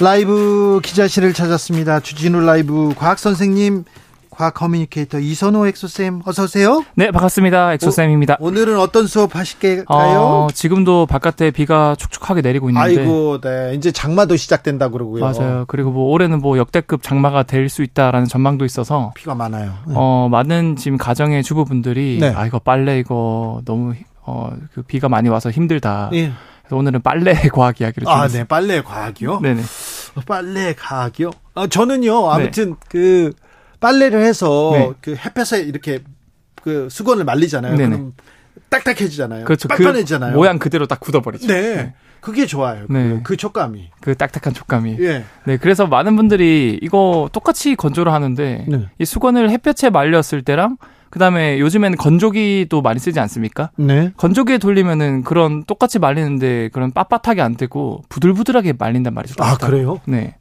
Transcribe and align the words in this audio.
라이브 0.00 0.80
기자실을 0.82 1.32
찾았습니다. 1.32 2.00
주진우 2.00 2.40
라이브 2.40 2.94
과학 2.96 3.18
선생님, 3.18 3.82
과학 4.30 4.54
communicator 4.54 5.18
이선호 5.18 5.66
엑소쌤 5.66 6.22
어서 6.24 6.44
오세요. 6.44 6.84
네, 6.94 7.10
반갑습니다. 7.10 7.72
엑소쌤입니다. 7.74 8.36
오, 8.38 8.52
늘은 8.52 8.78
어떤 8.78 9.08
수업 9.08 9.34
하실까요? 9.34 10.20
어, 10.20 10.46
지금도 10.54 11.06
바깥에 11.06 11.50
비가 11.50 11.96
축축하게 11.96 12.42
내리고 12.42 12.70
있는데 12.70 13.00
아이고, 13.00 13.40
네. 13.40 13.72
이제 13.74 13.90
장마도 13.90 14.36
시작된다 14.36 14.88
그러고요. 14.88 15.24
맞아요. 15.24 15.64
그리고 15.66 15.90
뭐 15.90 16.12
올해는 16.12 16.38
뭐 16.38 16.58
역대급 16.58 17.02
장마가 17.02 17.42
될 17.42 17.68
수 17.68 17.82
있다라는 17.82 18.28
전망도 18.28 18.64
있어서 18.64 19.12
비가 19.16 19.34
많아요. 19.34 19.72
네. 19.88 19.94
어, 19.96 20.28
많은 20.30 20.76
지금 20.76 20.96
가정의 20.96 21.42
주부분들이 21.42 22.18
네. 22.20 22.32
아 22.34 22.46
이거 22.46 22.60
빨래 22.60 22.98
이거 23.00 23.60
너무 23.64 23.94
어, 24.22 24.52
그 24.72 24.82
비가 24.82 25.08
많이 25.08 25.28
와서 25.28 25.50
힘들다. 25.50 26.10
네. 26.12 26.32
그래서 26.62 26.76
오늘은 26.76 27.02
빨래 27.02 27.32
과학 27.52 27.80
이야기를 27.80 28.04
좀 28.06 28.12
아, 28.14 28.28
네. 28.28 28.44
빨래 28.44 28.80
과학이요? 28.82 29.40
네네. 29.40 29.62
빨래 30.26 30.74
과학이요? 30.74 31.30
아, 31.54 31.66
저는요. 31.66 32.30
아무튼 32.30 32.70
네. 32.70 32.76
그 32.88 33.32
빨래를 33.80 34.24
해서 34.24 34.70
네. 34.72 34.92
그 35.00 35.14
햇볕에 35.14 35.60
이렇게 35.60 36.02
그 36.62 36.88
수건을 36.90 37.24
말리잖아요. 37.24 37.76
네네. 37.76 37.96
그럼 37.96 38.12
딱딱해지잖아요. 38.68 39.44
그렇죠. 39.44 39.68
빤빤해지잖아요. 39.68 40.32
그 40.32 40.36
모양 40.36 40.58
그대로 40.58 40.86
딱 40.86 41.00
굳어버리죠. 41.00 41.46
네. 41.46 41.76
네. 41.76 41.94
그게 42.20 42.46
좋아요. 42.46 42.86
그, 42.86 42.92
네. 42.92 43.20
그 43.22 43.36
촉감이. 43.36 43.90
그 44.00 44.14
딱딱한 44.14 44.52
촉감이. 44.52 44.96
예. 45.00 45.24
네. 45.44 45.56
그래서 45.56 45.86
많은 45.86 46.16
분들이 46.16 46.78
이거 46.82 47.28
똑같이 47.32 47.76
건조를 47.76 48.12
하는데 48.12 48.64
네. 48.68 48.88
이 48.98 49.04
수건을 49.04 49.50
햇볕에 49.50 49.90
말렸을 49.90 50.42
때랑 50.42 50.76
그다음에 51.10 51.58
요즘에는 51.60 51.96
건조기도 51.98 52.82
많이 52.82 52.98
쓰지 52.98 53.20
않습니까? 53.20 53.70
네. 53.76 54.12
건조기에 54.16 54.58
돌리면은 54.58 55.22
그런 55.22 55.64
똑같이 55.64 55.98
말리는데 55.98 56.70
그런 56.72 56.92
빳빳하게 56.92 57.40
안 57.40 57.56
되고 57.56 58.02
부들부들하게 58.08 58.74
말린단 58.78 59.14
말이죠. 59.14 59.42
아, 59.42 59.56
그래요? 59.56 60.00
네. 60.06 60.36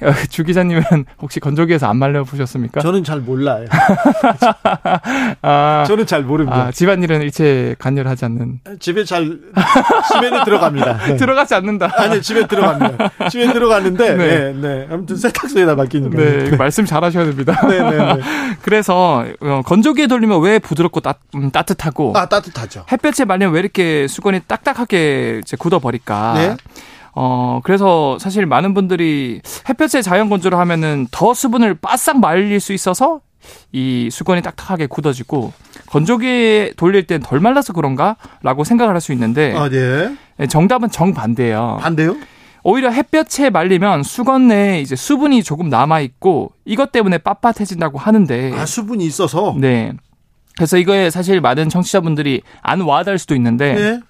주 0.30 0.44
기자님은 0.44 0.82
혹시 1.20 1.40
건조기에서 1.40 1.86
안 1.88 1.96
말려 1.96 2.24
보셨습니까? 2.24 2.80
저는 2.80 3.04
잘 3.04 3.20
몰라요. 3.20 3.66
아, 5.42 5.84
저는 5.86 6.06
잘 6.06 6.22
모릅니다. 6.22 6.66
아, 6.66 6.70
집안일은 6.70 7.22
일체 7.22 7.74
간절하지 7.78 8.24
않는. 8.26 8.60
집에 8.78 9.04
잘 9.04 9.38
집에는 10.12 10.44
들어갑니다. 10.44 10.98
네. 11.06 11.16
들어가지 11.18 11.54
않는다. 11.54 11.90
아니 11.96 12.22
집에 12.22 12.46
들어갑니다. 12.46 13.28
집에 13.28 13.52
들어가는데 13.52 14.14
네, 14.16 14.26
네. 14.26 14.52
네. 14.52 14.86
아무튼 14.90 15.16
세탁소에다 15.16 15.74
맡기는 15.74 16.10
거예요. 16.10 16.50
네, 16.50 16.56
말씀 16.56 16.84
잘하셔야 16.84 17.24
됩니다. 17.26 17.60
네, 17.68 17.78
네, 17.78 17.96
네. 18.14 18.20
그래서 18.62 19.24
어, 19.40 19.62
건조기에 19.64 20.06
돌리면 20.06 20.40
왜 20.42 20.58
부드럽고 20.58 21.00
따, 21.00 21.14
음, 21.34 21.50
따뜻하고 21.50 22.12
아 22.16 22.26
따뜻하죠. 22.26 22.84
햇볕에 22.90 23.24
말리면 23.24 23.54
왜 23.54 23.60
이렇게 23.60 24.06
수건이 24.08 24.40
딱딱하게 24.46 25.40
이제 25.42 25.56
굳어버릴까? 25.56 26.34
네. 26.34 26.56
어, 27.14 27.60
그래서 27.64 28.18
사실 28.18 28.46
많은 28.46 28.74
분들이 28.74 29.40
햇볕에 29.68 30.02
자연 30.02 30.28
건조를 30.28 30.58
하면은 30.58 31.06
더 31.10 31.34
수분을 31.34 31.74
바싹 31.74 32.20
말릴 32.20 32.60
수 32.60 32.72
있어서 32.72 33.20
이 33.72 34.08
수건이 34.12 34.42
딱딱하게 34.42 34.86
굳어지고 34.86 35.52
건조기에 35.86 36.74
돌릴 36.76 37.06
땐 37.06 37.20
덜 37.22 37.40
말라서 37.40 37.72
그런가라고 37.72 38.64
생각을 38.64 38.94
할 38.94 39.00
수 39.00 39.12
있는데 39.12 39.54
아, 39.56 39.68
네. 39.68 40.14
정답은 40.48 40.90
정반대예요. 40.90 41.78
반대요? 41.80 42.16
오히려 42.62 42.90
햇볕에 42.90 43.48
말리면 43.48 44.02
수건 44.02 44.48
내에 44.48 44.80
이제 44.82 44.94
수분이 44.94 45.42
조금 45.42 45.70
남아 45.70 46.00
있고 46.00 46.52
이것 46.66 46.92
때문에 46.92 47.16
빳빳해진다고 47.18 47.96
하는데 47.96 48.52
아 48.54 48.66
수분이 48.66 49.04
있어서 49.06 49.56
네. 49.58 49.92
그래서 50.56 50.76
이거에 50.76 51.08
사실 51.08 51.40
많은 51.40 51.70
청취자분들이 51.70 52.42
안 52.60 52.82
와닿을 52.82 53.18
수도 53.18 53.34
있는데 53.34 53.74
네. 53.74 54.00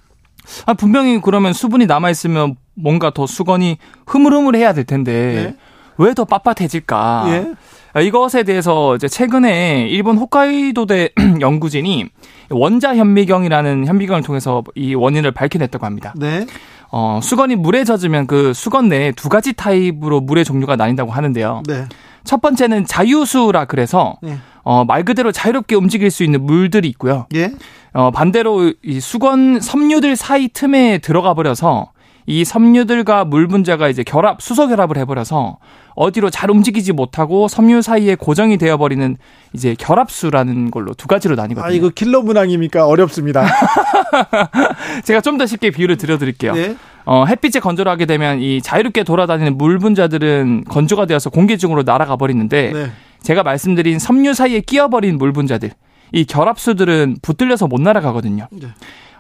아, 0.67 0.75
분명히 0.75 1.21
그러면 1.23 1.53
수분이 1.53 1.87
남아 1.87 2.11
있으면 2.11 2.57
뭔가 2.81 3.11
더 3.11 3.27
수건이 3.27 3.79
흐물흐물해야 4.07 4.73
될 4.73 4.85
텐데 4.85 5.55
네. 5.57 5.57
왜더 5.99 6.25
빳빳해질까? 6.25 7.29
예? 7.29 7.55
아, 7.93 8.01
이것에 8.01 8.45
대해서 8.45 8.95
이제 8.95 9.09
최근에 9.09 9.89
일본 9.89 10.17
홋카이도대 10.17 11.11
연구진이 11.41 12.07
원자 12.51 12.95
현미경이라는 12.95 13.87
현미경을 13.87 14.23
통해서 14.23 14.63
이 14.75 14.95
원인을 14.95 15.33
밝혀냈다고 15.33 15.85
합니다. 15.85 16.15
네. 16.17 16.47
어, 16.93 17.21
수건이 17.23 17.57
물에 17.57 17.85
젖으면 17.85 18.27
그 18.27 18.53
수건 18.53 18.89
내에 18.89 19.13
두 19.13 19.29
가지 19.29 19.53
타입으로 19.53 20.21
물의 20.21 20.45
종류가 20.45 20.77
나뉜다고 20.77 21.11
하는데요. 21.13 21.63
네. 21.67 21.87
첫 22.25 22.41
번째는 22.41 22.87
자유수라 22.87 23.67
그래서 23.67 24.17
네. 24.23 24.39
어, 24.63 24.85
말 24.85 25.05
그대로 25.05 25.33
자유롭게 25.33 25.75
움직일 25.75 26.11
수 26.11 26.23
있는 26.23 26.45
물들이 26.45 26.89
있고요. 26.89 27.27
예. 27.35 27.51
어, 27.93 28.11
반대로 28.11 28.73
이 28.85 29.01
수건 29.01 29.61
섬유들 29.61 30.17
사이 30.17 30.49
틈에 30.49 30.99
들어가 30.99 31.35
버려서 31.35 31.93
이 32.27 32.45
섬유들과 32.45 33.25
물 33.25 33.49
분자가 33.49 33.89
이제 33.89 34.03
결합, 34.03 34.41
수소 34.41 34.69
결합을 34.69 34.97
해버려서 34.99 35.59
어디로 35.97 36.31
잘 36.31 36.51
움직이지 36.51 36.93
못하고 36.93 37.49
섬유 37.49 37.83
사이에 37.83 38.15
고정이 38.15 38.57
되어버리는 38.59 39.17
이제 39.53 39.75
결합수라는 39.79 40.71
걸로 40.71 40.95
두 40.95 41.09
가지로 41.09 41.35
나뉘거든요. 41.35 41.67
아, 41.67 41.75
이거 41.75 41.89
킬러 41.91 42.23
문항이니까 42.23 42.87
어렵습니다. 42.87 43.45
제가 45.05 45.21
좀 45.21 45.41
더 45.41 45.47
쉽게 45.47 45.71
비유를 45.71 45.97
드려드릴게요. 45.97 46.53
네. 46.53 46.77
어, 47.07 47.25
햇빛에 47.25 47.61
건조를 47.61 47.91
하게 47.91 48.05
되면 48.05 48.41
이 48.41 48.61
자유롭게 48.61 49.05
돌아다니는 49.05 49.57
물 49.57 49.79
분자들은 49.79 50.65
건조가 50.69 51.07
되어서 51.07 51.31
공기 51.31 51.57
중으로 51.57 51.83
날아가 51.83 52.17
버리는데 52.17 52.73
네. 52.73 52.93
제가 53.23 53.43
말씀드린 53.43 53.99
섬유 53.99 54.35
사이에 54.35 54.61
끼어버린 54.61 55.17
물 55.17 55.33
분자들, 55.33 55.71
이 56.13 56.25
결합수들은 56.27 57.17
붙들려서 57.23 57.69
못 57.69 57.81
날아가거든요. 57.81 58.49
네. 58.51 58.69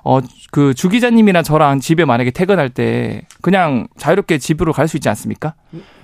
어, 0.05 0.21
그 0.50 0.75
주기자님이나 0.75 1.43
저랑 1.43 1.81
집에 1.81 2.05
만약에 2.05 2.31
퇴근할 2.31 2.69
때 2.71 3.22
그냥 3.43 3.87
자유롭게 3.99 4.38
집으로 4.38 4.72
갈 4.72 4.88
수 4.88 4.97
있지 4.97 5.09
않습니까? 5.09 5.55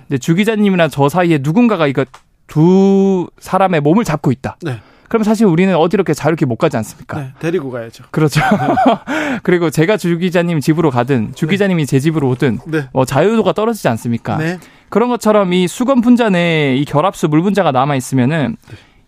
근데 0.07 0.17
주기자님이나 0.17 0.87
저 0.87 1.09
사이에 1.09 1.39
누군가가 1.41 1.87
이거 1.87 2.05
두 2.47 3.29
사람의 3.39 3.81
몸을 3.81 4.03
잡고 4.05 4.31
있다. 4.31 4.57
네. 4.61 4.79
그럼 5.09 5.23
사실 5.23 5.45
우리는 5.45 5.73
어디 5.75 5.95
이렇게 5.95 6.13
자유롭게 6.13 6.45
못 6.45 6.57
가지 6.57 6.75
않습니까? 6.77 7.17
네, 7.19 7.33
데리고 7.39 7.71
가야죠. 7.71 8.03
그렇죠. 8.11 8.41
네. 8.41 9.37
그리고 9.43 9.69
제가 9.69 9.95
주 9.97 10.17
기자님 10.17 10.59
집으로 10.59 10.91
가든 10.91 11.33
주 11.33 11.47
기자님이 11.47 11.85
제 11.85 11.99
집으로 11.99 12.27
오든 12.29 12.59
네. 12.67 12.87
뭐 12.93 13.05
자유도가 13.05 13.53
떨어지지 13.53 13.87
않습니까? 13.89 14.37
네. 14.37 14.59
그런 14.89 15.09
것처럼 15.09 15.53
이 15.53 15.67
수건 15.67 16.01
분자 16.01 16.29
내에 16.29 16.75
이 16.75 16.85
결합수 16.85 17.27
물 17.29 17.41
분자가 17.41 17.71
남아 17.71 17.95
있으면은 17.95 18.57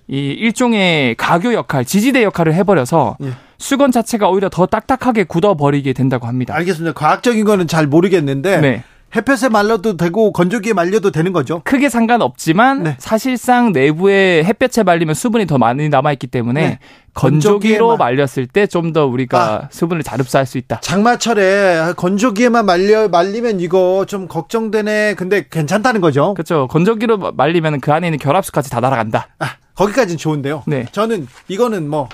이 0.09 0.17
일종의 0.31 1.15
가교 1.15 1.53
역할, 1.53 1.85
지지대 1.85 2.23
역할을 2.23 2.53
해버려서 2.55 3.17
예. 3.23 3.29
수건 3.59 3.91
자체가 3.91 4.27
오히려 4.29 4.49
더 4.49 4.65
딱딱하게 4.65 5.25
굳어버리게 5.25 5.93
된다고 5.93 6.25
합니다. 6.27 6.55
알겠습니다. 6.55 6.93
과학적인 6.93 7.45
거는 7.45 7.67
잘 7.67 7.85
모르겠는데 7.87 8.61
네. 8.61 8.83
햇볕에 9.15 9.49
말려도 9.49 9.97
되고 9.97 10.31
건조기에 10.31 10.73
말려도 10.73 11.09
되는 11.11 11.31
거죠? 11.33 11.61
크게 11.65 11.89
상관없지만 11.89 12.83
네. 12.83 12.95
사실상 12.99 13.71
내부에 13.71 14.43
햇볕에 14.43 14.83
말리면 14.83 15.15
수분이 15.15 15.45
더 15.47 15.57
많이 15.57 15.89
남아 15.89 16.11
있기 16.13 16.27
때문에 16.27 16.61
네. 16.61 16.79
건조기로 17.15 17.97
말렸을 17.97 18.47
때 18.47 18.65
좀 18.67 18.93
더 18.93 19.05
우리가 19.07 19.39
아, 19.39 19.67
수분을 19.71 20.03
잘 20.03 20.19
흡수할 20.19 20.45
수 20.45 20.57
있다. 20.57 20.79
장마철에 20.81 21.93
건조기에만 21.97 22.65
말려 22.65 23.09
말리면 23.09 23.59
이거 23.59 24.05
좀 24.07 24.27
걱정되네. 24.27 25.15
근데 25.15 25.45
괜찮다는 25.49 26.01
거죠? 26.01 26.33
그렇죠. 26.35 26.67
건조기로 26.67 27.33
말리면 27.35 27.81
그 27.81 27.91
안에 27.91 28.07
있는 28.07 28.19
결합수까지 28.19 28.69
다 28.69 28.79
날아간다. 28.79 29.27
아, 29.39 29.49
거기까지는 29.79 30.17
좋은데요. 30.17 30.63
네. 30.67 30.85
저는 30.91 31.27
이거는 31.47 31.89
뭐 31.89 32.09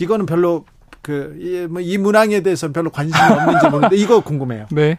이거는 0.00 0.24
별로 0.24 0.64
그이 1.02 1.66
뭐 1.66 1.82
문항에 1.82 2.42
대해서 2.42 2.70
별로 2.70 2.90
관심이 2.90 3.20
없는지 3.20 3.68
모르는데 3.68 3.96
이거 3.96 4.20
궁금해요. 4.20 4.66
네. 4.70 4.98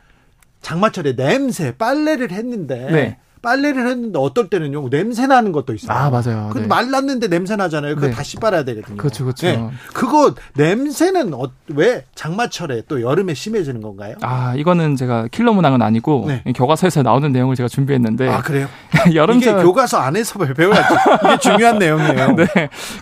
장마철에 0.62 1.16
냄새 1.16 1.74
빨래를 1.78 2.32
했는데 2.32 2.92
네. 2.92 3.18
빨래를 3.42 3.88
했는데 3.88 4.20
어떨 4.20 4.50
때는요 4.50 4.90
냄새 4.90 5.28
나는 5.28 5.52
것도 5.52 5.74
있어요. 5.74 5.98
아 5.98 6.10
맞아요. 6.10 6.50
근데 6.52 6.62
네. 6.62 6.68
말랐는데 6.68 7.28
냄새 7.28 7.56
나잖아요. 7.56 7.96
그거 7.96 8.08
네. 8.08 8.14
다시 8.14 8.38
빨아야 8.38 8.64
되거든요. 8.64 8.98
그렇죠, 8.98 9.24
그렇죠. 9.24 9.48
네. 9.48 9.70
그거 9.94 10.34
냄새는 10.56 11.34
어, 11.34 11.50
왜 11.70 12.04
장마철에 12.16 12.84
또 12.88 13.02
여름에 13.02 13.34
심해지는 13.34 13.82
건가요? 13.82 14.16
아 14.22 14.54
이거는 14.56 14.96
제가 14.96 15.28
킬러 15.32 15.54
문항은 15.54 15.82
아니고 15.82 16.26
네. 16.28 16.44
교과서에서 16.54 17.02
나오는 17.04 17.32
내용을 17.32 17.56
제가 17.56 17.70
준비했는데 17.70 18.28
아 18.30 18.42
그래요? 18.42 18.68
여름철 19.14 19.54
이게 19.54 19.64
교과서 19.64 19.98
안에서 19.98 20.40
배워야죠. 20.40 20.96
이게 21.26 21.38
중요한 21.40 21.80
내용이에요. 21.80 22.36
네. 22.36 22.46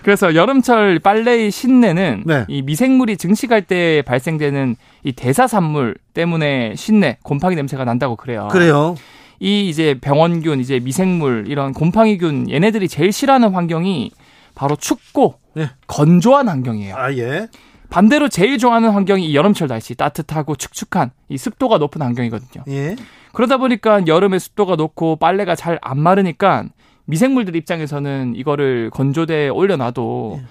그래서 0.04 0.36
여름철 0.36 1.00
빨래의 1.00 1.52
신내는 1.52 2.24
네. 2.26 2.46
이 2.48 2.62
미생물이 2.62 3.18
증식할 3.18 3.64
때 3.64 4.04
발생되는 4.06 4.76
이 5.04 5.12
대사산물 5.14 5.96
때문에 6.14 6.76
신내 6.76 7.18
곰팡이 7.24 7.56
냄새가 7.56 7.86
난다고 7.86 8.16
그래요. 8.16 8.48
그래요. 8.52 8.96
이 9.40 9.70
이제 9.70 9.98
병원균, 10.00 10.60
이제 10.60 10.80
미생물 10.80 11.46
이런 11.48 11.74
곰팡이균 11.74 12.50
얘네들이 12.50 12.88
제일 12.88 13.12
싫어하는 13.12 13.50
환경이 13.54 14.12
바로 14.56 14.76
춥고 14.76 15.36
네. 15.54 15.70
건조한 15.88 16.48
환경이에요. 16.50 16.96
아 16.96 17.14
예. 17.14 17.48
반대로 17.90 18.28
제일 18.28 18.58
좋아하는 18.58 18.90
환경이 18.90 19.34
여름철 19.34 19.68
날씨 19.70 19.96
따뜻하고 19.96 20.56
축축한 20.56 21.12
이 21.30 21.38
습도가 21.38 21.78
높은 21.78 22.02
환경이거든요. 22.02 22.64
예. 22.68 22.96
그러다 23.34 23.58
보니까 23.58 24.06
여름에 24.08 24.40
습도가 24.40 24.76
높고 24.76 25.16
빨래가 25.18 25.56
잘 25.56 25.80
안 25.82 26.00
마르니까 26.00 26.66
미생물들 27.06 27.56
입장에서는 27.56 28.34
이거를 28.36 28.90
건조대에 28.90 29.50
올려놔도 29.50 30.40
예. 30.42 30.46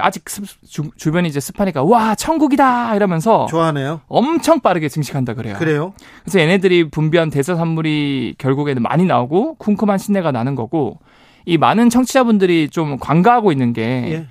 아직 0.00 0.28
습, 0.28 0.44
주, 0.68 0.90
주변이 0.96 1.28
이제 1.28 1.40
습하니까 1.40 1.82
와 1.82 2.14
천국이다 2.14 2.94
이러면서 2.94 3.46
좋아하네요. 3.46 4.00
엄청 4.08 4.60
빠르게 4.60 4.88
증식한다 4.88 5.34
그래요. 5.34 5.56
그래요? 5.58 5.92
그래서 6.22 6.40
얘네들이 6.40 6.90
분비한 6.90 7.30
대사 7.30 7.54
산물이 7.54 8.36
결국에는 8.38 8.82
많이 8.82 9.04
나오고 9.04 9.56
쿰쿰한 9.58 9.98
신내가 9.98 10.32
나는 10.32 10.54
거고 10.54 10.98
이 11.44 11.58
많은 11.58 11.90
청취자분들이 11.90 12.68
좀 12.68 12.98
관가하고 12.98 13.50
있는 13.50 13.72
게 13.72 13.82
예. 13.82 14.26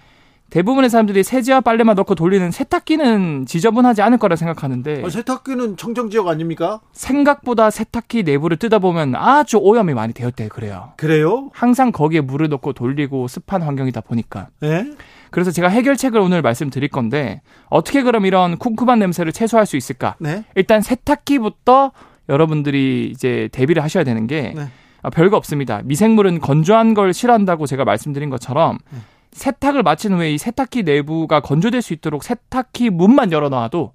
대부분의 0.52 0.90
사람들이 0.90 1.24
세제와 1.24 1.62
빨래만 1.62 1.96
넣고 1.96 2.14
돌리는 2.14 2.52
세탁기는 2.52 3.46
지저분하지 3.46 4.02
않을 4.02 4.18
거라 4.18 4.36
생각하는데 4.36 5.02
어, 5.02 5.10
세탁기는 5.10 5.78
청정 5.78 6.10
지역 6.10 6.28
아닙니까? 6.28 6.82
생각보다 6.92 7.70
세탁기 7.70 8.24
내부를 8.24 8.58
뜯어보면 8.58 9.16
아주 9.16 9.58
오염이 9.58 9.94
많이 9.94 10.14
되었대 10.14 10.50
그래요. 10.50 10.92
그래요? 10.98 11.50
항상 11.54 11.94
거기에 11.94 12.20
물을 12.20 12.50
넣고 12.50 12.74
돌리고 12.74 13.30
습한 13.30 13.62
환경이다 13.62 14.02
보니까. 14.02 14.50
네? 14.60 14.92
그래서 15.30 15.52
제가 15.52 15.70
해결책을 15.70 16.20
오늘 16.20 16.42
말씀드릴 16.42 16.90
건데 16.90 17.42
어떻게 17.70 18.04
그럼 18.04 18.26
이런 18.26 18.58
쿰쿰한 18.58 19.00
냄새를 19.00 19.32
최소화할 19.32 19.66
수 19.66 19.78
있을까? 19.78 20.16
네? 20.20 20.44
일단 20.56 20.82
세탁기부터 20.82 21.94
여러분들이 22.28 23.10
이제 23.10 23.48
대비를 23.54 23.82
하셔야 23.82 24.04
되는 24.04 24.28
게 24.28 24.54
네. 24.54 24.68
아, 25.02 25.10
별거 25.10 25.38
없습니다. 25.38 25.82
미생물은 25.86 26.42
건조한 26.42 26.94
걸 26.94 27.14
싫어한다고 27.14 27.66
제가 27.66 27.86
말씀드린 27.86 28.30
것처럼 28.30 28.78
네. 28.92 29.00
세탁을 29.32 29.84
마친 29.84 30.14
후에 30.14 30.32
이 30.34 30.38
세탁기 30.38 30.84
내부가 30.84 31.40
건조될 31.40 31.82
수 31.82 31.94
있도록 31.94 32.24
세탁기 32.24 32.90
문만 32.90 33.32
열어놔도 33.32 33.94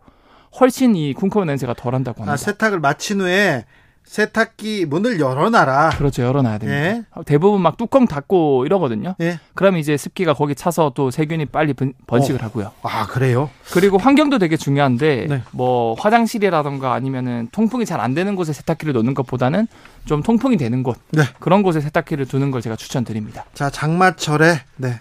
훨씬 0.61 0.97
이 0.97 1.13
쿵쿵한 1.13 1.47
냄새가 1.49 1.75
덜한다고 1.75 2.21
합니다. 2.23 2.33
아, 2.33 2.37
세탁을 2.37 2.81
마친 2.81 3.21
후에 3.21 3.65
세탁기 4.05 4.87
문을 4.87 5.19
열어놔라. 5.19 5.91
그렇죠. 5.99 6.23
열어놔야 6.23 6.59
됩니다. 6.59 6.81
예. 6.89 7.03
대부분 7.25 7.61
막 7.61 7.77
뚜껑 7.77 8.07
닫고 8.07 8.65
이러거든요. 8.65 9.17
예. 9.21 9.41
그러면 9.55 9.81
이제 9.81 9.97
습기가 9.97 10.33
거기 10.33 10.55
차서 10.55 10.93
또 10.95 11.11
세균이 11.11 11.47
빨리 11.47 11.75
번 11.75 12.23
식을 12.23 12.41
어. 12.41 12.45
하고요. 12.45 12.71
아 12.83 13.07
그래요? 13.09 13.51
그리고 13.73 13.99
환경도 13.99 14.39
되게 14.39 14.57
중요한데 14.57 15.27
네. 15.29 15.43
뭐 15.51 15.95
화장실이라던가 15.99 16.93
아니면은 16.93 17.49
통풍이 17.51 17.85
잘 17.85 18.01
안 18.01 18.15
되는 18.15 18.37
곳에 18.37 18.53
세탁기를 18.53 18.93
놓는 18.95 19.15
것보다는 19.15 19.67
좀 20.05 20.23
통풍이 20.23 20.57
되는 20.57 20.85
곳 20.85 20.99
네. 21.11 21.23
그런 21.41 21.65
곳에 21.65 21.81
세탁기를 21.81 22.27
두는 22.27 22.53
걸 22.53 22.63
제가 22.63 22.77
추천드립니다. 22.77 23.45
자 23.55 23.71
장마철에 23.71 24.61
네 24.77 25.01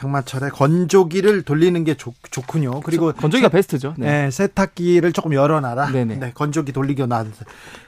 장마철에 0.00 0.48
건조기를 0.48 1.42
돌리는 1.42 1.84
게 1.84 1.94
좋, 1.94 2.14
좋군요. 2.30 2.80
그리고 2.80 3.12
건조기가 3.12 3.48
세, 3.48 3.52
베스트죠. 3.52 3.94
네. 3.98 4.06
네. 4.24 4.30
세탁기를 4.30 5.12
조금 5.12 5.34
열어놔라. 5.34 5.90
네네. 5.90 6.16
네, 6.16 6.32
건조기 6.34 6.72
돌리기 6.72 7.06
놔. 7.06 7.20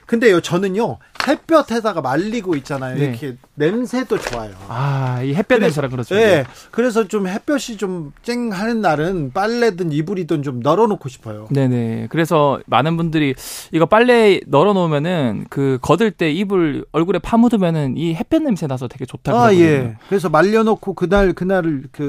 근데요, 0.05 0.41
저는요 0.41 0.99
햇볕에다가 1.27 2.01
말리고 2.01 2.55
있잖아요. 2.57 2.97
네. 2.97 3.05
이렇게 3.05 3.37
냄새도 3.55 4.19
좋아요. 4.19 4.51
아, 4.67 5.21
이 5.23 5.33
햇볕 5.33 5.59
냄새라 5.59 5.87
그렇죠. 5.87 6.13
네. 6.15 6.43
그래서 6.71 7.07
좀 7.07 7.27
햇볕이 7.27 7.77
좀 7.77 8.11
쨍하는 8.21 8.81
날은 8.81 9.31
빨래든 9.33 9.91
이불이든 9.91 10.43
좀 10.43 10.59
널어놓고 10.59 11.07
싶어요. 11.09 11.47
네네. 11.49 12.07
그래서 12.09 12.59
많은 12.65 12.97
분들이 12.97 13.33
이거 13.71 13.85
빨래 13.85 14.41
널어놓으면은 14.47 15.45
그 15.49 15.79
걷을 15.81 16.11
때 16.11 16.29
이불 16.31 16.85
얼굴에 16.91 17.19
파묻으면은 17.19 17.95
이 17.97 18.13
햇볕 18.13 18.43
냄새 18.43 18.67
나서 18.67 18.87
되게 18.87 19.05
좋다고 19.05 19.37
아, 19.37 19.47
그러거든요. 19.47 19.65
예. 19.65 19.95
그래서 20.09 20.29
말려놓고 20.29 20.93
그날 20.93 21.33
그날을 21.33 21.85
그 21.91 22.02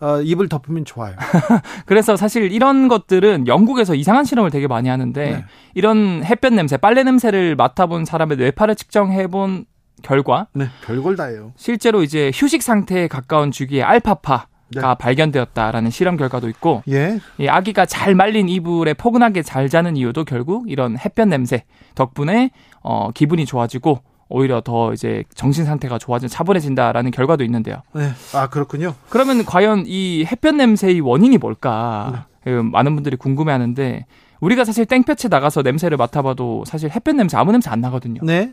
어, 0.00 0.20
입을 0.20 0.48
덮으면 0.48 0.84
좋아요. 0.84 1.14
그래서 1.86 2.16
사실 2.16 2.52
이런 2.52 2.88
것들은 2.88 3.46
영국에서 3.46 3.94
이상한 3.94 4.24
실험을 4.24 4.50
되게 4.50 4.66
많이 4.66 4.88
하는데 4.88 5.30
네. 5.30 5.44
이런 5.74 6.22
햇볕 6.24 6.52
냄새, 6.54 6.76
빨래 6.76 7.04
냄새를 7.04 7.56
맡아본 7.56 8.04
사람의 8.04 8.36
뇌파를 8.36 8.74
측정해본 8.74 9.66
결과 10.02 10.48
네, 10.52 10.66
별걸 10.84 11.16
다해요. 11.16 11.52
실제로 11.56 12.02
이제 12.02 12.30
휴식 12.34 12.62
상태에 12.62 13.08
가까운 13.08 13.50
주기의 13.50 13.82
알파파 13.82 14.48
네. 14.74 14.80
가 14.80 14.94
발견되었다라는 14.94 15.90
실험 15.90 16.16
결과도 16.16 16.48
있고 16.48 16.82
예. 16.88 17.20
이 17.38 17.46
아기가 17.48 17.86
잘 17.86 18.14
말린 18.14 18.48
이불에 18.48 18.94
포근하게 18.94 19.42
잘 19.42 19.68
자는 19.68 19.96
이유도 19.96 20.24
결국 20.24 20.70
이런 20.70 20.98
햇볕 20.98 21.28
냄새 21.28 21.64
덕분에 21.94 22.50
어 22.82 23.10
기분이 23.12 23.46
좋아지고 23.46 24.00
오히려 24.28 24.60
더 24.60 24.92
이제 24.92 25.24
정신 25.34 25.64
상태가 25.64 25.98
좋아진 25.98 26.28
차분해진다라는 26.28 27.10
결과도 27.10 27.44
있는데요. 27.44 27.82
네. 27.94 28.10
아 28.34 28.48
그렇군요. 28.48 28.94
그러면 29.08 29.44
과연 29.44 29.84
이 29.86 30.24
햇볕 30.30 30.56
냄새의 30.56 31.00
원인이 31.00 31.38
뭘까? 31.38 32.26
네. 32.44 32.52
그 32.52 32.62
많은 32.62 32.94
분들이 32.94 33.16
궁금해하는데 33.16 34.06
우리가 34.40 34.64
사실 34.64 34.84
땡볕에 34.86 35.28
나가서 35.28 35.62
냄새를 35.62 35.96
맡아봐도 35.96 36.64
사실 36.66 36.90
햇볕 36.90 37.16
냄새 37.16 37.36
아무 37.36 37.52
냄새 37.52 37.70
안 37.70 37.80
나거든요. 37.80 38.20
네. 38.22 38.52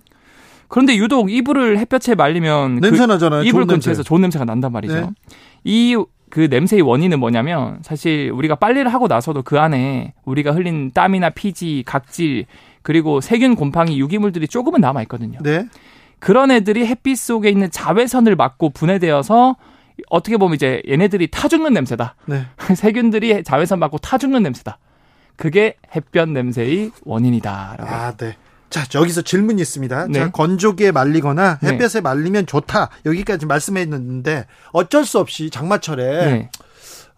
그런데 0.68 0.96
유독 0.96 1.30
이불을 1.30 1.80
햇볕에 1.80 2.16
말리면 2.16 2.80
그 2.80 2.88
냄새 2.88 3.06
그 3.06 3.12
나잖아요. 3.12 3.44
이불 3.44 3.66
근처에서 3.66 4.00
냄새. 4.00 4.08
좋은 4.08 4.22
냄새가 4.22 4.46
난단 4.46 4.72
말이죠. 4.72 4.96
네. 4.96 5.10
이그 5.66 6.48
냄새의 6.50 6.82
원인은 6.82 7.20
뭐냐면 7.20 7.80
사실 7.82 8.32
우리가 8.34 8.56
빨래를 8.56 8.94
하고 8.94 9.08
나서도 9.08 9.44
그 9.44 9.60
안에 9.60 10.14
우리가 10.24 10.52
흘린 10.54 10.92
땀이나 10.94 11.32
피지, 11.32 11.84
각질 11.86 12.46
그리고 12.82 13.22
세균 13.22 13.56
곰팡이 13.56 14.00
유기물들이 14.00 14.48
조금은 14.48 14.82
남아 14.82 15.02
있거든요. 15.04 15.40
네. 15.42 15.68
그런 16.20 16.52
애들이 16.52 16.86
햇빛 16.86 17.16
속에 17.18 17.50
있는 17.50 17.72
자외선을 17.72 18.36
맞고 18.36 18.70
분해되어서 18.72 19.56
어떻게 20.10 20.38
보면 20.38 20.56
이제 20.56 20.82
얘네들이 20.88 21.30
타 21.32 21.48
죽는 21.48 21.74
냄새다. 21.74 22.16
네. 22.26 22.46
세균들이 22.76 23.44
자외선 23.44 23.80
맞고 23.80 23.98
타 24.00 24.18
죽는 24.18 24.44
냄새다. 24.44 24.78
그게 25.36 25.76
햇볕 25.96 26.30
냄새의 26.30 26.92
원인이다. 27.04 27.78
아, 27.80 28.14
네. 28.18 28.36
자, 28.70 28.86
여기서 28.96 29.22
질문이 29.22 29.62
있습니다. 29.62 30.08
네. 30.08 30.20
자, 30.20 30.32
건조기에 30.32 30.92
말리거나 30.92 31.60
네. 31.62 31.70
햇볕에 31.70 32.00
네. 32.00 32.02
말리면 32.02 32.46
좋다. 32.46 32.90
여기까지 33.06 33.46
말씀했는데 33.46 34.46
어쩔 34.72 35.06
수 35.06 35.20
없이 35.20 35.50
장마철에 35.50 36.26
네. 36.26 36.50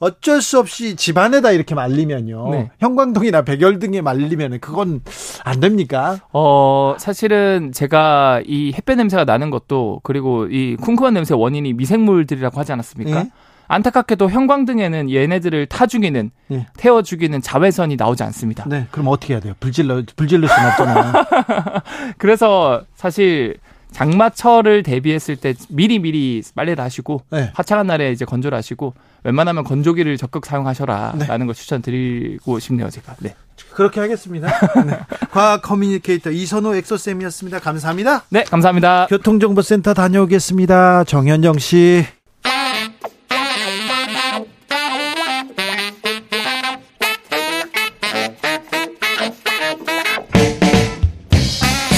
어쩔 0.03 0.41
수 0.41 0.59
없이 0.59 0.97
집안에다 0.97 1.51
이렇게 1.51 1.75
말리면요. 1.75 2.49
네. 2.51 2.71
형광등이나 2.79 3.43
백열등에 3.43 4.01
말리면 4.01 4.59
그건 4.59 4.99
안 5.45 5.61
됩니까? 5.61 6.19
어, 6.33 6.95
사실은 6.99 7.71
제가 7.71 8.41
이 8.45 8.73
햇볕 8.75 8.97
냄새가 8.97 9.23
나는 9.23 9.49
것도 9.49 10.01
그리고 10.03 10.47
이 10.47 10.75
쿵쿵한 10.75 11.13
냄새 11.13 11.33
원인이 11.33 11.71
미생물들이라고 11.71 12.59
하지 12.59 12.73
않았습니까? 12.73 13.23
네. 13.23 13.31
안타깝게도 13.69 14.29
형광등에는 14.29 15.09
얘네들을 15.09 15.67
타 15.67 15.87
죽이는 15.87 16.31
네. 16.47 16.67
태워 16.75 17.01
죽이는 17.01 17.41
자외선이 17.41 17.95
나오지 17.95 18.23
않습니다. 18.23 18.65
네, 18.67 18.87
그럼 18.91 19.07
어떻게 19.07 19.33
해야 19.33 19.41
돼요? 19.41 19.53
불질러 19.61 20.03
불질러 20.17 20.47
수는 20.49 20.69
없잖아요. 20.69 21.13
그래서 22.19 22.83
사실 22.93 23.55
장마철을 23.91 24.83
대비했을 24.83 25.37
때 25.37 25.53
미리 25.69 25.99
미리 25.99 26.43
빨래를 26.55 26.83
하시고 26.83 27.21
네. 27.31 27.51
화창한 27.53 27.87
날에 27.87 28.11
이제 28.11 28.25
건조를 28.25 28.57
하시고 28.57 28.93
웬만하면 29.23 29.63
건조기를 29.63 30.17
적극 30.17 30.45
사용하셔라라는 30.45 31.39
네. 31.39 31.45
걸 31.45 31.55
추천드리고 31.55 32.59
싶네요 32.59 32.89
제가. 32.89 33.15
네. 33.19 33.35
그렇게 33.73 33.99
하겠습니다. 33.99 34.47
네. 34.85 34.99
과학 35.31 35.61
커뮤니케이터 35.61 36.29
이선호 36.29 36.75
엑소쌤이었습니다. 36.75 37.59
감사합니다. 37.59 38.23
네, 38.29 38.43
감사합니다. 38.43 39.07
교통정보센터 39.07 39.93
다녀오겠습니다. 39.93 41.05
정현정 41.05 41.59
씨. 41.59 42.05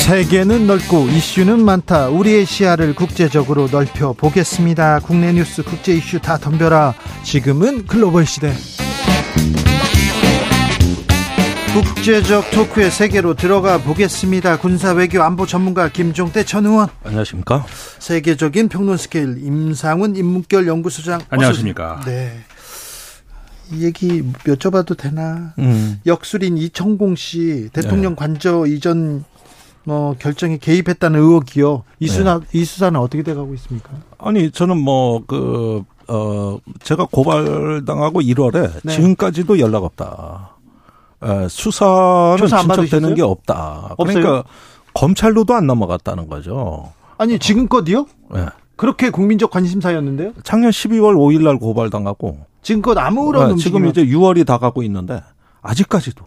세계는 0.06 0.68
넓고 0.68 1.08
이슈는 1.08 1.66
많다. 1.66 2.10
우리의 2.10 2.46
시야를 2.46 2.94
국제적으로 2.94 3.68
넓혀 3.68 4.14
보겠습니다. 4.14 5.00
국내 5.00 5.34
뉴스, 5.34 5.64
국제 5.64 5.96
이슈 5.96 6.20
다 6.20 6.38
덤벼라. 6.38 6.94
지금은 7.24 7.88
글로벌 7.88 8.28
시대. 8.28 8.54
국제적 11.74 12.52
토크의 12.52 12.92
세계로 12.92 13.34
들어가 13.34 13.80
보겠습니다. 13.80 14.60
군사 14.60 14.92
외교 14.92 15.24
안보 15.24 15.48
전문가 15.48 15.90
김종대 15.90 16.46
전 16.46 16.68
의원. 16.68 16.88
안녕하십니까? 17.04 17.66
세계적인 17.98 18.70
평론 18.70 18.98
스케일 18.98 19.40
임상훈 19.44 20.18
인문결 20.18 20.68
연구소장. 20.68 21.22
안녕하십니까? 21.30 22.02
네. 22.06 22.42
이 23.72 23.84
얘기 23.84 24.22
여쭤봐도 24.46 24.96
되나? 24.96 25.56
음. 25.58 26.00
역술인 26.06 26.60
이천공 26.60 27.16
씨 27.16 27.70
대통령 27.74 28.12
네. 28.12 28.16
관저 28.18 28.68
이전 28.68 29.26
뭐 29.86 30.16
결정에 30.18 30.58
개입했다는 30.58 31.20
의혹이요. 31.20 31.84
이 32.00 32.08
수사 32.08 32.40
네. 32.40 32.46
이 32.54 32.66
수사는 32.66 33.00
어떻게 33.00 33.24
돼가고 33.24 33.54
있습니까? 33.54 33.92
아니 34.18 34.52
저는 34.52 34.78
뭐그 34.78 35.84
어 36.08 36.58
제가 36.84 37.08
고발당하고 37.12 38.22
1월에 38.22 38.72
네. 38.84 38.94
지금까지도 38.96 39.60
연락 39.60 39.84
없다. 39.84 40.56
에, 41.24 41.48
수사는 41.48 42.38
수사 42.38 42.62
진척되는 42.62 43.16
게 43.16 43.22
없다. 43.22 43.96
없어요? 43.98 44.22
그러니까 44.22 44.44
검찰로도 44.94 45.54
안 45.54 45.68
넘어갔다는 45.68 46.28
거죠. 46.28 46.92
아니 47.18 47.40
지금껏이요? 47.40 48.08
네. 48.34 48.46
그렇게 48.76 49.10
국민적 49.10 49.52
관심사였는데요? 49.52 50.34
작년 50.44 50.72
12월 50.72 51.16
5일 51.16 51.44
날 51.44 51.58
고발당하고 51.58 52.40
지금껏 52.62 52.98
아무런 52.98 53.56
네, 53.56 53.62
지금 53.62 53.86
이제 53.88 54.06
6월이 54.06 54.46
다 54.46 54.58
가고 54.58 54.84
있는데 54.84 55.22
아직까지도 55.62 56.26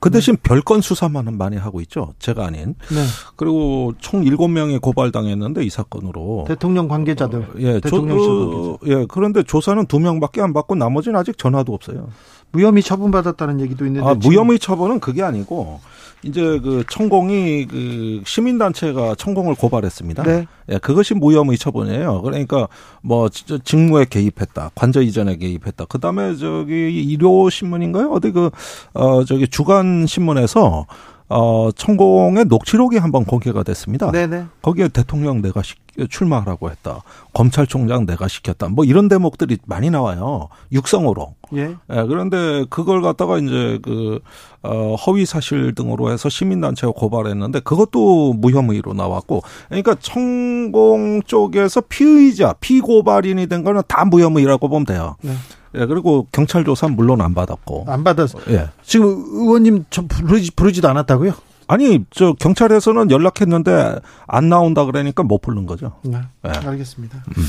그 0.00 0.10
대신 0.10 0.36
네. 0.36 0.42
별건 0.42 0.80
수사만은 0.80 1.38
많이 1.38 1.56
하고 1.56 1.80
있죠. 1.80 2.14
제가 2.18 2.46
아닌. 2.46 2.76
네. 2.90 3.04
그리고 3.36 3.94
총 3.98 4.22
7명이 4.24 4.80
고발당했는데 4.80 5.64
이 5.64 5.70
사건으로 5.70 6.44
대통령 6.46 6.86
관계자들. 6.86 7.40
어, 7.40 7.46
예, 7.58 7.80
대통령 7.80 8.18
조, 8.18 8.78
예, 8.86 9.06
그런데 9.08 9.42
조사는 9.42 9.86
2명밖에 9.86 10.40
안 10.40 10.52
받고 10.52 10.76
나머지는 10.76 11.18
아직 11.18 11.36
전화도 11.36 11.74
없어요. 11.74 12.08
무혐의 12.52 12.82
처분받았다는 12.82 13.60
얘기도 13.60 13.86
있는데 13.86 14.06
아, 14.08 14.14
무혐의 14.14 14.58
처분은 14.58 15.00
그게 15.00 15.22
아니고 15.22 15.80
이제 16.24 16.40
그 16.60 16.82
천공이 16.90 17.66
그 17.66 18.22
시민단체가 18.26 19.14
천공을 19.14 19.54
고발했습니다. 19.54 20.22
네. 20.24 20.46
예, 20.68 20.78
그것이 20.78 21.14
무혐의 21.14 21.56
처분이에요. 21.58 22.22
그러니까 22.22 22.66
뭐 23.02 23.28
직무에 23.28 24.04
개입했다, 24.04 24.70
관저 24.74 25.00
이전에 25.02 25.36
개입했다. 25.36 25.84
그 25.84 26.00
다음에 26.00 26.34
저기 26.36 26.72
일요 27.04 27.48
신문인가요? 27.50 28.10
어디 28.10 28.32
그 28.32 28.50
어 28.94 29.24
저기 29.24 29.46
주간 29.46 30.06
신문에서 30.06 30.86
어, 31.30 31.70
천공의 31.74 32.46
녹취록이 32.46 32.96
한번 32.96 33.24
공개가 33.24 33.62
됐습니다. 33.62 34.10
네네. 34.10 34.46
거기에 34.62 34.88
대통령 34.88 35.42
내가 35.42 35.62
시, 35.62 35.74
출마하라고 36.08 36.70
했다. 36.70 37.02
검찰총장 37.34 38.06
내가 38.06 38.28
시켰다. 38.28 38.68
뭐 38.68 38.84
이런 38.84 39.08
대목들이 39.08 39.58
많이 39.66 39.90
나와요. 39.90 40.48
육성으로. 40.72 41.34
예. 41.56 41.62
예 41.62 41.76
그런데 42.06 42.64
그걸 42.70 43.02
갖다가 43.02 43.38
이제 43.38 43.78
그, 43.82 44.20
어, 44.62 44.94
허위 44.94 45.26
사실 45.26 45.74
등으로 45.74 46.10
해서 46.10 46.28
시민단체가 46.28 46.92
고발했는데 46.92 47.60
그것도 47.60 48.34
무혐의로 48.34 48.94
나왔고 48.94 49.42
그러니까 49.68 49.96
천공 49.96 51.22
쪽에서 51.26 51.82
피의자, 51.82 52.54
피고발인이 52.54 53.46
된 53.48 53.64
거는 53.64 53.82
다 53.86 54.04
무혐의라고 54.06 54.68
보면 54.68 54.86
돼요. 54.86 55.16
네. 55.20 55.32
예, 55.74 55.86
그리고 55.86 56.26
경찰 56.32 56.64
조사 56.64 56.88
물론 56.88 57.20
안 57.20 57.34
받았고. 57.34 57.84
안 57.88 58.04
받았어. 58.04 58.38
예. 58.50 58.68
지금 58.82 59.08
의원님 59.32 59.84
저 59.90 60.02
부르지, 60.02 60.50
부르지도 60.52 60.88
않았다고요? 60.88 61.32
아니, 61.66 62.04
저 62.10 62.32
경찰에서는 62.32 63.10
연락했는데 63.10 64.00
안 64.26 64.48
나온다 64.48 64.84
그러니까 64.86 65.22
못 65.22 65.42
부른 65.42 65.66
거죠. 65.66 65.92
네. 66.02 66.18
예. 66.46 66.50
알겠습니다. 66.66 67.22
음. 67.36 67.44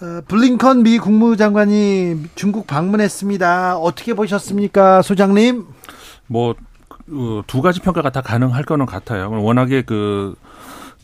어, 0.00 0.20
블링컨 0.28 0.82
미 0.82 0.98
국무장관이 0.98 2.24
중국 2.34 2.66
방문했습니다. 2.66 3.78
어떻게 3.78 4.14
보셨습니까, 4.14 5.02
소장님? 5.02 5.66
뭐, 6.26 6.54
어, 7.10 7.42
두 7.46 7.62
가지 7.62 7.80
평가가 7.80 8.10
다 8.10 8.20
가능할 8.20 8.64
거는 8.64 8.86
같아요. 8.86 9.30
워낙에 9.42 9.82
그 9.82 10.34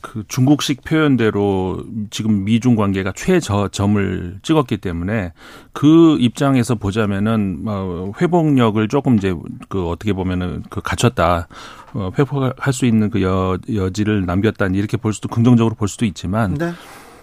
그 0.05 0.23
중국식 0.29 0.85
표현대로 0.85 1.83
지금 2.11 2.45
미중 2.45 2.77
관계가 2.77 3.15
최저점을 3.17 4.41
찍었기 4.43 4.77
때문에 4.77 5.33
그 5.73 6.19
입장에서 6.21 6.75
보자면은 6.75 7.65
어 7.67 8.13
회복력을 8.21 8.87
조금 8.89 9.17
이제 9.17 9.35
그 9.71 9.89
어떻게 9.89 10.13
보면은 10.13 10.63
그 10.69 10.83
갖췄다 10.83 11.49
어 11.95 12.11
회복할 12.19 12.75
수 12.75 12.85
있는 12.85 13.09
그 13.09 13.23
여, 13.23 13.57
여지를 13.73 14.27
남겼다 14.27 14.67
이렇게 14.67 14.99
볼 14.99 15.15
수도 15.15 15.29
긍정적으로 15.29 15.75
볼 15.75 15.89
수도 15.89 16.05
있지만 16.05 16.53
네. 16.53 16.73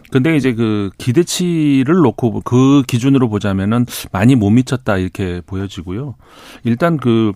근데 0.10 0.36
이제 0.36 0.56
그 0.56 0.90
기대치를 0.98 1.94
놓고 1.94 2.42
그 2.42 2.82
기준으로 2.88 3.30
보자면은 3.30 3.86
많이 4.12 4.36
못 4.36 4.50
미쳤다 4.50 4.98
이렇게 4.98 5.42
보여지고요. 5.46 6.16
일단 6.64 6.98
그 6.98 7.32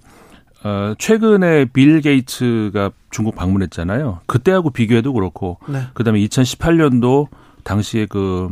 어, 0.66 0.96
최근에 0.98 1.66
빌 1.66 2.02
게이츠가 2.02 2.90
중국 3.12 3.36
방문했잖아요. 3.36 4.22
그때하고 4.26 4.72
비교해도 4.72 5.14
그렇고, 5.14 5.60
네. 5.70 5.84
그다음에 5.94 6.20
2018년도 6.22 7.28
당시에 7.64 8.08
그 8.08 8.50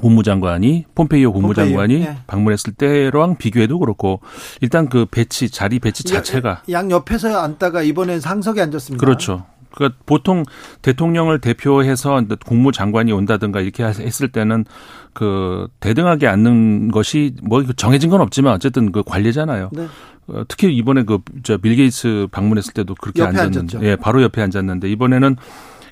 국무장관이 0.00 0.84
폼페이오 0.94 1.32
국무장관이 1.32 1.98
네. 2.00 2.18
방문했을 2.28 2.74
때랑 2.74 3.36
비교해도 3.36 3.78
그렇고 3.78 4.20
일단 4.60 4.88
그 4.88 5.06
배치 5.06 5.50
자리 5.50 5.78
배치 5.78 6.02
자체가 6.02 6.62
양 6.70 6.90
옆에서 6.90 7.38
앉다가 7.40 7.82
이번엔 7.82 8.20
상석에 8.20 8.60
앉았습니다. 8.60 9.04
그렇죠. 9.04 9.44
그러니까 9.74 9.98
보통 10.06 10.44
대통령을 10.82 11.40
대표해서 11.40 12.20
국무장관이 12.46 13.12
온다든가 13.12 13.60
이렇게 13.60 13.84
했을 13.84 14.28
때는 14.28 14.64
그 15.12 15.68
대등하게 15.80 16.28
앉는 16.28 16.90
것이 16.90 17.34
뭐 17.42 17.64
정해진 17.76 18.10
건 18.10 18.20
없지만 18.20 18.54
어쨌든 18.54 18.92
그 18.92 19.02
관리잖아요. 19.02 19.70
네. 19.72 19.86
어, 20.26 20.44
특히 20.48 20.74
이번에 20.74 21.04
그 21.04 21.28
저 21.28 21.52
빌 21.52 21.76
게이츠 21.76 22.28
방문했을 22.30 22.72
때도 22.72 22.94
그렇게 22.94 23.22
앉았는데. 23.22 23.80
예, 23.82 23.96
바로 23.96 24.22
옆에 24.22 24.42
앉았는데 24.42 24.90
이번에는 24.90 25.36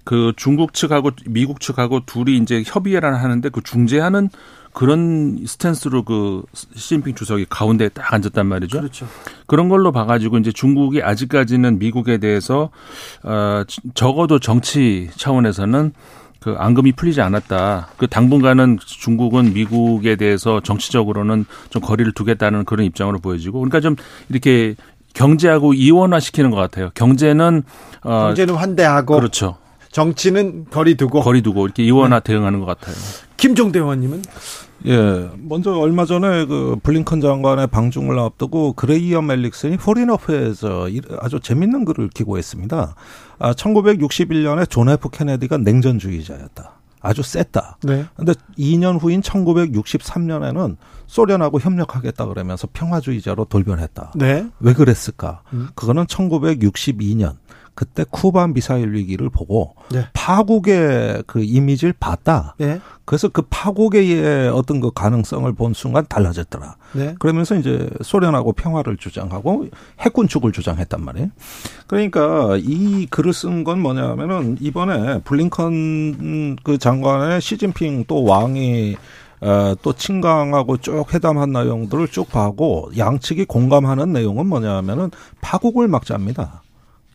그 0.05 0.33
중국 0.37 0.75
측하고 0.75 1.11
미국 1.27 1.61
측하고 1.61 2.01
둘이 2.07 2.37
이제 2.39 2.63
협의를 2.67 3.15
하는데 3.15 3.49
그 3.49 3.63
중재하는 3.63 4.31
그런 4.73 5.45
스탠스로 5.47 6.03
그 6.03 6.43
시진핑 6.75 7.15
주석이 7.15 7.47
가운데에 7.51 7.91
딱 7.91 8.13
앉았단 8.13 8.47
말이죠. 8.47 8.79
그렇죠. 8.79 9.07
그런 9.47 9.69
걸로 9.69 9.93
봐가지고 9.93 10.39
이제 10.39 10.51
중국이 10.51 11.03
아직까지는 11.03 11.79
미국에 11.79 12.19
대해서 12.19 12.71
어 13.23 13.65
적어도 13.95 14.39
정치 14.39 15.11
차원에서는 15.15 15.93
그 16.43 16.55
앙금이 16.59 16.93
풀리지 16.93 17.21
않았다. 17.21 17.89
그 17.97 18.07
당분간은 18.07 18.79
중국은 18.85 19.55
미국에 19.55 20.17
대해서 20.17 20.61
정치적으로는 20.61 21.47
좀 21.71 21.83
거리를 21.83 22.13
두겠다는 22.13 22.65
그런 22.65 22.85
입장으로 22.85 23.21
보여지고 23.21 23.61
그러니까 23.61 23.81
좀 23.81 23.97
이렇게 24.29 24.75
경제하고 25.15 25.75
이원화 25.75 26.21
시키는 26.21 26.51
것 26.51 26.57
같아요. 26.57 26.91
경제는 26.95 27.63
어 28.03 28.27
경제는 28.27 28.55
환대하고 28.55 29.15
그렇죠. 29.17 29.57
정치는 29.93 30.67
거리 30.71 30.97
두고 30.97 31.21
거리 31.21 31.43
두고 31.43 31.67
이렇게 31.67 31.85
이원화 31.85 32.21
네. 32.21 32.25
대응하는 32.25 32.61
것 32.61 32.67
같아요. 32.67 32.95
김종대 33.37 33.79
의원님은 33.79 34.23
예, 34.87 35.31
먼저 35.39 35.73
얼마 35.73 36.05
전에 36.05 36.47
그 36.47 36.77
블링컨 36.83 37.21
장관의 37.21 37.69
방중을 37.69 38.19
앞두고 38.19 38.73
그레이엄 38.75 39.27
앨리슨이 39.27 39.77
Foreign 39.77 40.20
Affairs에서 40.20 40.89
아주 41.21 41.41
재밌는 41.41 41.85
글을 41.85 42.09
기고했습니다. 42.09 42.95
아, 43.39 43.53
1961년에 43.53 44.69
존 44.69 44.89
F 44.89 45.09
케네디가 45.11 45.59
냉전주의자였다. 45.59 46.83
아주 47.03 47.23
셌다. 47.23 47.79
네. 47.83 48.07
근데 48.17 48.33
2년 48.57 49.01
후인 49.03 49.21
1963년에는 49.23 50.77
소련하고 51.07 51.61
협력하겠다 51.61 52.27
그러면서 52.27 52.69
평화주의자로 52.73 53.47
돌변했다. 53.47 54.13
네. 54.15 54.47
왜 54.61 54.73
그랬을까? 54.73 55.43
음. 55.53 55.69
그거는 55.75 56.05
1962년 56.07 57.35
그때 57.75 58.05
쿠바 58.11 58.49
미사일 58.49 58.93
위기를 58.93 59.31
보고 59.31 59.75
네. 59.91 60.07
파국의 60.13 61.25
그 61.27 61.43
이미지를 61.43 61.95
봤다. 61.99 62.55
네. 62.59 62.81
그래서 63.05 63.29
그 63.29 63.43
파국의 63.49 64.51
어떤 64.51 64.81
그 64.81 64.91
가능성을 64.93 65.51
본 65.55 65.75
순간 65.75 66.05
달라졌더라. 66.09 66.77
네. 66.93 67.15
그러면서 67.19 67.57
이제 67.57 67.89
소련하고 68.03 68.53
평화를 68.53 68.97
주장하고 68.97 69.69
핵군축을 70.01 70.53
주장했단 70.53 71.03
말이에요. 71.03 71.29
그러니까 71.87 72.57
이 72.59 73.07
글을 73.11 73.33
쓴 73.33 73.65
건 73.65 73.81
뭐냐면은 73.81 74.57
이번에 74.61 75.21
블링컨 75.21 76.57
그 76.65 76.79
장관의 76.79 77.41
시진핑 77.41 78.05
또 78.09 78.25
왕이 78.25 78.97
어, 79.41 79.75
또 79.83 79.93
친강하고 79.93 80.77
쭉 80.79 81.13
회담한 81.13 81.51
내용들을 81.51 82.09
쭉 82.09 82.29
봐고 82.29 82.93
양측이 82.97 83.47
공감하는 83.47 84.13
내용은 84.13 84.47
뭐냐면은 84.47 85.11
파국을 85.41 85.89
막자입니다. 85.89 86.63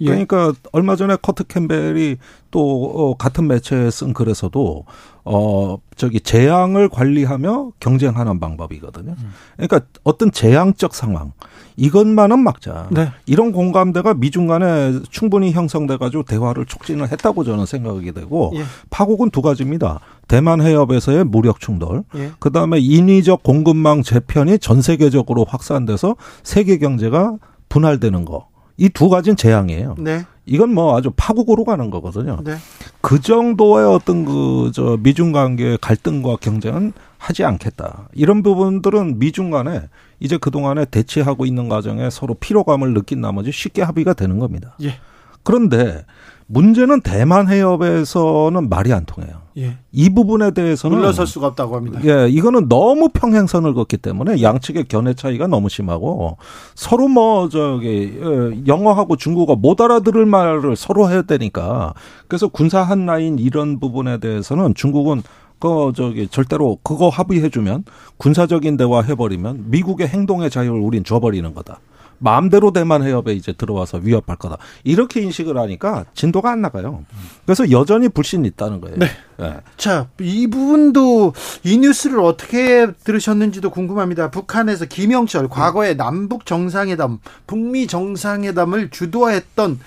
예. 0.02 0.06
그러니까 0.06 0.54
얼마 0.72 0.96
전에 0.96 1.16
커트 1.22 1.46
캠벨이 1.46 2.18
또 2.52 2.86
어, 2.86 3.18
같은 3.18 3.48
매체에 3.48 3.90
쓴 3.92 4.14
글에서도 4.14 4.86
어 5.26 5.78
저기 5.96 6.22
재앙을 6.22 6.88
관리하며 6.88 7.72
경쟁하는 7.80 8.40
방법이거든요. 8.40 9.16
음. 9.18 9.34
그러니까 9.58 9.82
어떤 10.04 10.32
재앙적 10.32 10.96
상황 10.96 11.34
이것만은 11.76 12.40
막자. 12.40 12.88
네. 12.92 13.12
이런 13.26 13.52
공감대가 13.52 14.14
미중 14.14 14.48
간에 14.48 15.00
충분히 15.10 15.52
형성돼 15.52 15.98
가지고 15.98 16.24
대화를 16.24 16.66
촉진을 16.66 17.12
했다고 17.12 17.44
저는 17.44 17.66
생각이 17.66 18.14
되고 18.14 18.52
예. 18.56 18.64
파국은 18.90 19.30
두 19.30 19.42
가지입니다. 19.42 20.00
대만 20.28 20.62
해협에서의 20.62 21.26
무력 21.26 21.60
충돌, 21.60 22.04
예. 22.16 22.32
그다음에 22.40 22.80
인위적 22.80 23.44
공급망 23.44 24.04
재편이 24.04 24.60
전 24.60 24.82
세계적으로 24.82 25.46
확산돼서 25.48 26.16
세계 26.44 26.78
경제가 26.78 27.36
분할되는 27.70 28.26
거. 28.26 28.48
이 28.78 28.90
두 28.90 29.10
가지는 29.10 29.36
재앙이에요. 29.36 29.96
네. 29.98 30.26
이건 30.46 30.74
뭐 30.74 30.98
아주 30.98 31.12
파국으로 31.16 31.66
가는 31.66 31.90
거거든요. 31.90 32.40
네. 32.44 32.56
그 33.02 33.20
정도의 33.20 33.86
어떤 33.88 34.24
그 34.24 34.72
저 34.74 34.98
미중 35.02 35.32
관계 35.32 35.78
갈등과 35.82 36.38
경쟁은 36.38 36.94
하지 37.18 37.44
않겠다. 37.44 38.10
이런 38.14 38.44
부분들은 38.44 39.18
미중 39.20 39.50
간에 39.50 39.82
이제 40.20 40.38
그동안에 40.38 40.86
대치하고 40.86 41.46
있는 41.46 41.68
과정에 41.70 42.10
서로 42.10 42.34
피로감을 42.36 42.94
느낀 42.94 43.22
나머지 43.22 43.52
쉽게 43.52 43.82
합의가 43.82 44.14
되는 44.14 44.40
겁니다. 44.40 44.76
예. 44.84 44.96
그런데 45.44 46.06
문제는 46.48 47.02
대만 47.02 47.50
해협에서는 47.50 48.70
말이 48.70 48.94
안 48.94 49.06
통해요. 49.06 49.42
예. 49.58 49.78
이 49.92 50.10
부분에 50.10 50.52
대해서는 50.52 50.98
물러설 50.98 51.28
수가 51.28 51.48
없다고 51.48 51.76
합니다. 51.76 52.00
예, 52.06 52.30
이거는 52.30 52.70
너무 52.70 53.10
평행선을 53.10 53.74
걷기 53.74 53.98
때문에 53.98 54.42
양측의 54.42 54.86
견해 54.88 55.14
차이가 55.14 55.48
너무 55.48 55.68
심하고 55.68 56.38
서로 56.76 57.08
뭐 57.08 57.50
저기 57.50 58.18
어, 58.22 58.52
영어하고 58.66 59.18
중국어 59.18 59.56
못 59.56 59.82
알아들을 59.82 60.26
말을 60.26 60.76
서로 60.76 61.10
해야 61.10 61.24
되니까 61.24 61.94
그래서 62.28 62.48
군사 62.48 62.82
한 62.82 63.06
라인 63.06 63.40
이런 63.40 63.80
부분에 63.80 64.20
대해서는 64.20 64.74
중국은 64.76 65.24
그 65.60 65.92
저기 65.96 66.28
절대로 66.28 66.78
그거 66.84 67.10
합의해주면 67.10 67.84
군사적인 68.18 68.78
대화 68.78 69.02
해버리면 69.02 69.66
미국의 69.72 70.08
행동의 70.08 70.50
자유를 70.50 70.80
우린 70.80 71.04
줘버리는 71.04 71.52
거다. 71.54 71.80
마음대로 72.20 72.72
대만 72.72 73.04
해협에 73.04 73.34
이제 73.34 73.54
들어와서 73.54 74.00
위협할 74.00 74.38
거다. 74.38 74.58
이렇게 74.84 75.22
인식을 75.22 75.58
하니까 75.58 76.06
진도가 76.14 76.52
안 76.52 76.62
나가요. 76.62 77.04
그래서 77.46 77.70
여전히 77.72 78.10
불신이 78.10 78.48
있다는 78.50 78.82
거예요. 78.82 78.98
네. 78.98 79.08
네. 79.38 79.58
자, 79.78 80.08
이 80.20 80.48
부분도 80.48 81.34
이 81.64 81.78
뉴스를 81.78 82.20
어떻게 82.20 82.88
들으셨는지도 83.04 83.70
궁금합니다. 83.70 84.32
북한에서 84.32 84.86
김영철 84.86 85.48
과거에 85.48 85.96
남북 85.96 86.46
정상회담, 86.46 87.20
북미 87.46 87.88
정상회담을 87.88 88.90
주도했던 88.90 89.80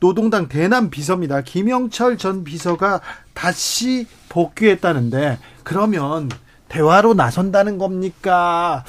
노동당 0.00 0.48
대남 0.48 0.90
비서입니다. 0.90 1.40
김영철 1.40 2.18
전 2.18 2.44
비서가 2.44 3.00
다시 3.32 4.06
복귀했다는데 4.28 5.38
그러면 5.62 6.28
대화로 6.68 7.14
나선다는 7.14 7.78
겁니까? 7.78 8.84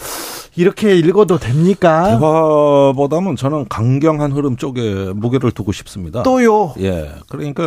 이렇게 0.55 0.95
읽어도 0.95 1.37
됩니까? 1.37 2.17
대화보다는 2.17 3.35
저는 3.35 3.67
강경한 3.67 4.31
흐름 4.31 4.57
쪽에 4.57 5.11
무게를 5.13 5.51
두고 5.51 5.71
싶습니다. 5.71 6.23
또요? 6.23 6.73
예. 6.79 7.11
그러니까 7.29 7.63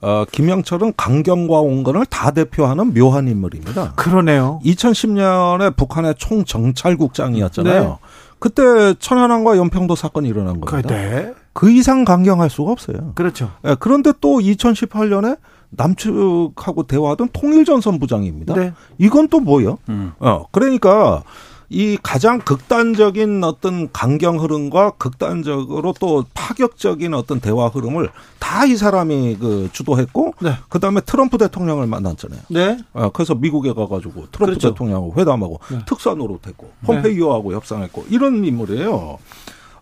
어, 0.00 0.24
김영철은 0.30 0.92
강경과 0.96 1.60
온건을 1.60 2.06
다 2.06 2.30
대표하는 2.30 2.92
묘한 2.94 3.28
인물입니다. 3.28 3.94
그러네요. 3.96 4.60
2010년에 4.64 5.76
북한의 5.76 6.14
총정찰국장이었잖아요. 6.18 7.82
네. 7.82 7.96
그때 8.38 8.94
천안함과 8.98 9.56
연평도 9.56 9.96
사건이 9.96 10.28
일어난 10.28 10.60
겁니다. 10.60 10.94
네. 10.94 11.32
그 11.54 11.70
이상 11.70 12.04
강경할 12.04 12.50
수가 12.50 12.70
없어요. 12.70 13.12
그렇죠. 13.14 13.50
예, 13.64 13.76
그런데 13.80 14.12
또 14.20 14.38
2018년에 14.38 15.38
남측하고 15.70 16.82
대화하던 16.86 17.30
통일전선 17.32 17.98
부장입니다. 17.98 18.54
네. 18.54 18.72
이건 18.98 19.28
또 19.28 19.40
뭐예요? 19.40 19.78
음. 19.88 20.12
어, 20.18 20.44
그러니까 20.52 21.22
이 21.68 21.98
가장 22.02 22.38
극단적인 22.38 23.42
어떤 23.42 23.90
강경 23.92 24.40
흐름과 24.40 24.92
극단적으로 24.98 25.94
또 25.98 26.24
파격적인 26.34 27.12
어떤 27.14 27.40
대화 27.40 27.68
흐름을 27.68 28.10
다 28.38 28.66
이 28.66 28.76
사람이 28.76 29.36
그 29.38 29.68
주도했고 29.72 30.34
네. 30.40 30.54
그다음에 30.68 31.00
트럼프 31.02 31.38
대통령을 31.38 31.86
만났잖아요. 31.86 32.40
네. 32.48 32.78
아, 32.94 33.10
그래서 33.10 33.34
미국에 33.34 33.72
가 33.72 33.86
가지고 33.86 34.26
트럼프 34.32 34.46
그렇죠. 34.46 34.70
대통령하고 34.70 35.14
회담하고 35.16 35.60
네. 35.70 35.78
특사 35.86 36.14
노릇했고 36.14 36.70
폼페이오하고 36.84 37.50
네. 37.50 37.56
협상했고 37.56 38.06
이런 38.10 38.44
인물이에요. 38.44 39.18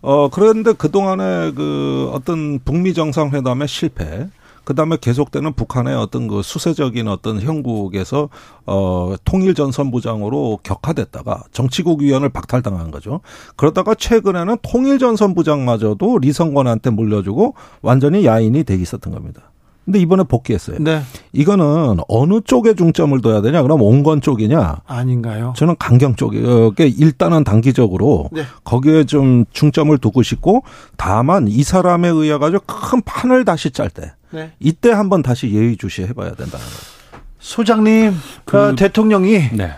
어 0.01 0.29
그런데 0.29 0.73
그 0.73 0.91
동안에 0.91 1.53
그 1.53 2.11
어떤 2.13 2.59
북미 2.59 2.93
정상회담의 2.93 3.67
실패 3.67 4.27
그다음에 4.65 4.97
계속되는 4.99 5.53
북한의 5.53 5.95
어떤 5.95 6.27
그 6.27 6.41
수세적인 6.41 7.07
어떤 7.07 7.39
형국에서 7.39 8.29
어 8.65 9.15
통일 9.23 9.53
전선부장으로 9.53 10.59
격하됐다가 10.63 11.43
정치국 11.51 12.01
위원을 12.01 12.29
박탈당한 12.29 12.91
거죠. 12.91 13.21
그러다가 13.55 13.95
최근에는 13.95 14.57
통일 14.61 14.99
전선부장마저도 14.99 16.17
리성권한테 16.17 16.89
물려주고 16.89 17.53
완전히 17.81 18.25
야인이 18.25 18.63
돼 18.63 18.75
있었던 18.75 19.13
겁니다. 19.13 19.51
근데 19.85 19.99
이번에 19.99 20.23
복귀했어요. 20.23 20.77
네. 20.79 21.01
이거는 21.31 21.97
어느 22.07 22.41
쪽에 22.41 22.73
중점을 22.73 23.21
둬야 23.21 23.41
되냐? 23.41 23.61
그럼 23.61 23.83
온건 23.83 24.19
쪽이냐? 24.19 24.81
아닌가요? 24.87 25.53
저는 25.55 25.75
강경 25.77 26.15
쪽에 26.15 26.87
일단은 26.87 27.43
단기적으로 27.43 28.29
네. 28.31 28.41
거기에 28.63 29.03
좀 29.03 29.45
중점을 29.51 29.95
두고 29.99 30.23
싶고 30.23 30.63
다만 30.97 31.47
이 31.47 31.61
사람에 31.61 32.07
의해 32.09 32.39
가지고 32.39 32.63
큰 32.65 33.01
판을 33.05 33.45
다시 33.45 33.69
짤 33.69 33.91
때. 33.91 34.11
네. 34.35 34.51
이때 34.59 34.91
한번 34.91 35.23
다시 35.23 35.49
예의주시 35.49 36.03
해 36.03 36.13
봐야 36.13 36.29
된다는 36.29 36.65
거예요. 36.65 36.95
소장님, 37.39 38.13
그, 38.45 38.69
그 38.69 38.75
대통령이 38.75 39.49
네. 39.53 39.75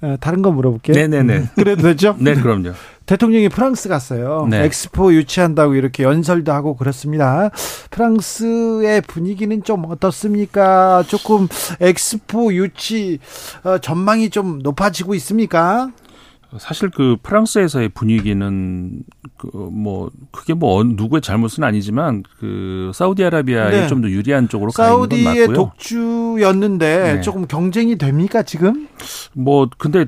어, 0.00 0.16
다른 0.20 0.42
거 0.42 0.52
물어볼게요. 0.52 0.94
네네네. 0.94 1.50
그래도 1.56 1.82
되죠? 1.82 2.16
네, 2.18 2.34
그럼요. 2.34 2.72
대통령이 3.06 3.48
프랑스 3.48 3.88
갔어요. 3.88 4.46
네. 4.50 4.64
엑스포 4.64 5.14
유치한다고 5.14 5.74
이렇게 5.74 6.02
연설도 6.02 6.52
하고 6.52 6.76
그렇습니다. 6.76 7.50
프랑스의 7.90 9.00
분위기는 9.00 9.62
좀 9.62 9.86
어떻습니까? 9.90 11.02
조금 11.08 11.48
엑스포 11.80 12.52
유치 12.52 13.18
어, 13.64 13.78
전망이 13.78 14.28
좀 14.28 14.58
높아지고 14.62 15.14
있습니까? 15.14 15.90
사실 16.56 16.88
그 16.90 17.16
프랑스에서의 17.22 17.90
분위기는 17.90 19.02
그 19.36 19.48
뭐 19.70 20.10
그게 20.32 20.54
뭐 20.54 20.82
누구의 20.82 21.20
잘못은 21.20 21.62
아니지만 21.62 22.22
그 22.38 22.90
사우디아라비아에 22.94 23.70
네. 23.82 23.86
좀더 23.86 24.08
유리한 24.08 24.48
쪽으로 24.48 24.70
가 24.72 24.90
있는 24.90 25.08
건 25.08 25.24
맞고요. 25.24 25.52
독주였는데 25.54 27.14
네. 27.16 27.20
조금 27.20 27.46
경쟁이 27.46 27.96
됩니까 27.98 28.42
지금? 28.42 28.88
뭐 29.34 29.68
근데 29.78 30.06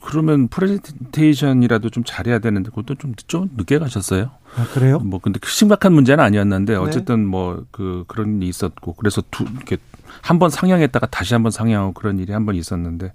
그러면 0.00 0.48
프레젠테이션이라도 0.48 1.90
좀 1.90 2.04
잘해야 2.04 2.38
되는데 2.38 2.70
그것도 2.70 2.94
좀, 2.96 3.14
좀 3.26 3.50
늦게 3.56 3.78
가셨어요. 3.78 4.30
아, 4.56 4.66
그래요? 4.72 4.98
뭐 5.00 5.20
근데 5.20 5.40
심각한 5.44 5.92
문제는 5.92 6.22
아니었는데 6.22 6.72
네. 6.74 6.78
어쨌든 6.78 7.20
네. 7.24 7.26
뭐 7.26 7.54
뭐그 7.54 8.04
그런 8.06 8.36
일이 8.36 8.48
있었고 8.48 8.94
그래서 8.94 9.22
두 9.30 9.44
이렇게 9.44 9.78
한 10.22 10.38
번 10.38 10.50
상향했다가 10.50 11.06
다시 11.08 11.34
한 11.34 11.42
번 11.42 11.50
상향하고 11.50 11.92
그런 11.92 12.18
일이 12.18 12.32
한 12.32 12.46
번 12.46 12.54
있었는데 12.54 13.12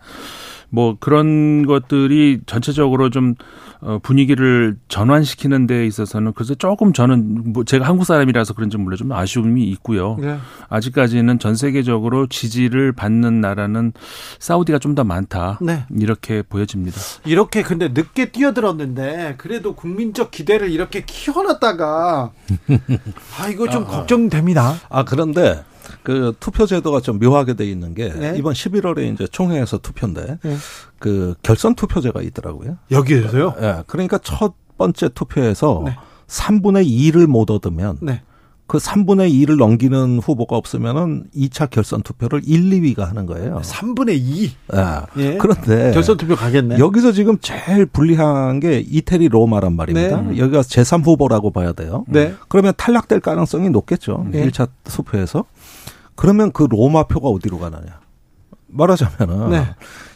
뭐 0.71 0.95
그런 0.99 1.65
것들이 1.65 2.39
전체적으로 2.45 3.09
좀 3.09 3.35
어, 3.83 3.97
분위기를 4.03 4.77
전환시키는 4.89 5.65
데 5.65 5.87
있어서는 5.87 6.33
그래서 6.33 6.53
조금 6.53 6.93
저는 6.93 7.51
뭐 7.51 7.63
제가 7.63 7.87
한국 7.87 8.05
사람이라서 8.05 8.53
그런지 8.53 8.77
몰라 8.77 8.95
좀 8.95 9.11
아쉬움이 9.11 9.63
있고요. 9.69 10.17
네. 10.21 10.37
아직까지는 10.69 11.39
전 11.39 11.55
세계적으로 11.55 12.27
지지를 12.27 12.91
받는 12.91 13.41
나라는 13.41 13.93
사우디가 14.39 14.77
좀 14.79 14.91
더 14.91 15.03
많다. 15.05 15.57
네. 15.61 15.85
이렇게 15.97 16.41
보여집니다. 16.41 16.99
이렇게 17.25 17.63
근데 17.63 17.87
늦게 17.87 18.31
뛰어들었는데 18.31 19.35
그래도 19.37 19.73
국민적 19.73 20.31
기대를 20.31 20.69
이렇게 20.69 21.03
키워놨다가 21.05 22.31
아 23.39 23.47
이거 23.47 23.69
좀 23.69 23.83
아, 23.83 23.87
아. 23.87 23.89
걱정됩니다. 23.89 24.75
아 24.89 25.03
그런데 25.05 25.63
그 26.03 26.33
투표 26.39 26.65
제도가 26.65 26.99
좀 27.01 27.19
묘하게 27.19 27.55
돼 27.55 27.65
있는 27.65 27.93
게 27.93 28.09
네. 28.13 28.35
이번 28.37 28.53
11월에 28.53 29.13
이제 29.13 29.27
총회에서 29.27 29.79
투표인데 29.79 30.39
네. 30.43 30.55
그 30.99 31.35
결선 31.43 31.75
투표제가 31.75 32.21
있더라고요. 32.21 32.77
여기에서요? 32.91 33.55
예. 33.57 33.61
네, 33.61 33.83
그러니까 33.87 34.17
첫 34.17 34.53
번째 34.77 35.09
투표에서 35.09 35.83
네. 35.85 35.95
3분의 36.27 36.87
2를 36.87 37.27
못 37.27 37.51
얻으면 37.51 37.97
네. 38.01 38.21
그 38.71 38.77
3분의 38.77 39.29
2를 39.33 39.57
넘기는 39.57 40.19
후보가 40.19 40.55
없으면은 40.55 41.25
2차 41.35 41.69
결선 41.69 42.03
투표를 42.03 42.41
1, 42.45 42.69
2위가 42.69 42.99
하는 42.99 43.25
거예요. 43.25 43.59
3분의 43.65 44.11
2. 44.13 44.45
예. 44.45 45.01
예. 45.17 45.37
그런데 45.37 45.91
결선 45.91 46.15
투표 46.15 46.37
가겠네. 46.37 46.79
여기서 46.79 47.11
지금 47.11 47.37
제일 47.41 47.85
불리한 47.85 48.61
게 48.61 48.79
이태리 48.79 49.27
로마란 49.27 49.75
말입니다. 49.75 50.21
네. 50.21 50.37
여기가 50.37 50.61
제3 50.61 51.03
후보라고 51.03 51.51
봐야 51.51 51.73
돼요. 51.73 52.05
네. 52.07 52.33
그러면 52.47 52.71
탈락될 52.77 53.19
가능성이 53.19 53.69
높겠죠. 53.69 54.25
네. 54.31 54.47
1차 54.47 54.69
투표에서. 54.85 55.43
그러면 56.15 56.51
그 56.51 56.63
로마 56.63 57.03
표가 57.03 57.29
어디로 57.29 57.59
가느냐? 57.59 57.99
말하자면은 58.67 59.49
네. 59.49 59.75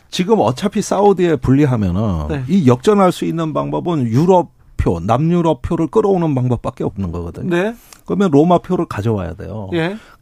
지금 0.09 0.39
어차피 0.39 0.81
사우디에 0.81 1.37
불리하면은 1.37 2.27
네. 2.29 2.43
이 2.47 2.67
역전할 2.67 3.11
수 3.11 3.25
있는 3.25 3.53
방법은 3.53 4.07
유럽 4.07 4.51
표, 4.77 4.99
남유럽 4.99 5.61
표를 5.61 5.87
끌어오는 5.87 6.35
방법밖에 6.35 6.83
없는 6.83 7.11
거거든요. 7.11 7.49
네. 7.49 7.75
그러면 8.05 8.29
로마 8.31 8.59
표를 8.59 8.85
가져와야 8.85 9.33
돼요. 9.33 9.69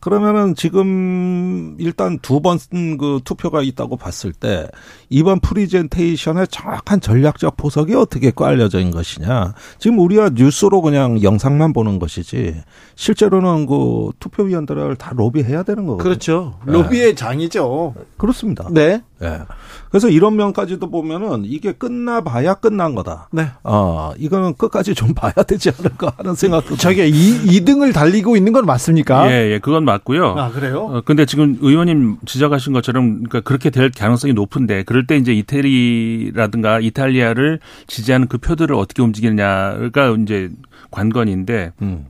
예. 0.03 0.09
그러면은 0.09 0.55
지금 0.55 1.75
일단 1.79 2.19
두 2.19 2.39
번 2.39 2.57
그 2.99 3.19
투표가 3.23 3.61
있다고 3.61 3.97
봤을 3.97 4.31
때 4.33 4.67
이번 5.09 5.39
프리젠테이션의 5.39 6.47
정확한 6.49 6.99
전략적 7.01 7.57
포석이 7.57 7.93
어떻게 7.95 8.31
깔려져 8.31 8.79
있는 8.79 8.91
것이냐. 8.91 9.53
지금 9.79 9.99
우리가 9.99 10.31
뉴스로 10.33 10.81
그냥 10.81 11.21
영상만 11.23 11.73
보는 11.73 11.99
것이지 11.99 12.55
실제로는 12.95 13.65
그 13.65 14.09
투표위원들을 14.19 14.95
다 14.97 15.11
로비해야 15.15 15.63
되는 15.63 15.85
거거든요. 15.85 16.03
그렇죠. 16.03 16.59
로비의 16.65 17.05
네. 17.09 17.15
장이죠. 17.15 17.93
그렇습니다. 18.17 18.67
네. 18.71 19.01
네. 19.19 19.39
그래서 19.89 20.09
이런 20.09 20.35
면까지도 20.35 20.89
보면은 20.89 21.43
이게 21.45 21.71
끝나봐야 21.71 22.55
끝난 22.55 22.95
거다. 22.95 23.29
네. 23.31 23.47
어, 23.63 24.11
이거는 24.17 24.55
끝까지 24.55 24.95
좀 24.95 25.13
봐야 25.13 25.31
되지 25.31 25.69
않을까 25.77 26.13
하는 26.17 26.35
생각도. 26.35 26.75
자기가 26.75 27.05
2, 27.05 27.11
2등을 27.11 27.93
달리고 27.93 28.35
있는 28.35 28.51
건 28.53 28.65
맞습니까? 28.65 29.31
예, 29.31 29.51
예, 29.53 29.59
그건 29.59 29.85
맞 29.85 29.92
고요. 29.97 30.35
아, 30.37 30.49
그래요? 30.49 30.85
어, 30.85 31.01
근데 31.01 31.25
지금 31.25 31.57
의원님 31.61 32.17
지적하신 32.25 32.73
것처럼 32.73 33.23
그러니까 33.23 33.41
그렇게 33.41 33.69
될 33.69 33.91
가능성이 33.91 34.33
높은데 34.33 34.83
그럴 34.83 35.07
때 35.07 35.17
이제 35.17 35.33
이태리라든가 35.33 36.79
이탈리아를 36.79 37.59
지지하는 37.87 38.27
그 38.27 38.37
표들을 38.37 38.75
어떻게 38.75 39.01
움직이느냐가 39.01 40.15
이제 40.21 40.49
관건인데 40.91 41.73
음. 41.81 42.05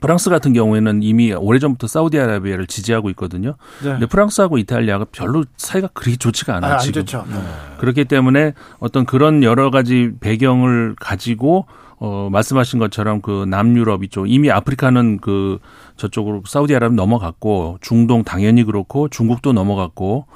프랑스 0.00 0.30
같은 0.30 0.52
경우에는 0.52 1.02
이미 1.02 1.32
오래전부터 1.32 1.86
사우디아라비아를 1.86 2.66
지지하고 2.66 3.10
있거든요. 3.10 3.56
네. 3.82 3.90
근데 3.90 4.06
프랑스하고 4.06 4.58
이탈리아가 4.58 5.06
별로 5.10 5.44
사이가 5.56 5.88
그렇게 5.92 6.16
좋지가 6.16 6.56
않아요. 6.56 6.74
아, 6.74 6.78
지금. 6.78 7.04
네. 7.04 7.36
그렇기 7.78 8.04
때문에 8.04 8.54
어떤 8.78 9.04
그런 9.04 9.42
여러 9.42 9.70
가지 9.70 10.12
배경을 10.20 10.94
가지고 11.00 11.66
어 12.00 12.28
말씀하신 12.30 12.78
것처럼 12.78 13.20
그 13.20 13.44
남유럽 13.48 14.04
이쪽 14.04 14.30
이미 14.30 14.50
아프리카는 14.50 15.18
그 15.18 15.58
저쪽으로 15.96 16.42
사우디아라비아 16.46 16.94
넘어갔고 16.94 17.78
중동 17.80 18.22
당연히 18.22 18.62
그렇고 18.64 19.08
중국도 19.08 19.52
넘어갔고 19.52 20.26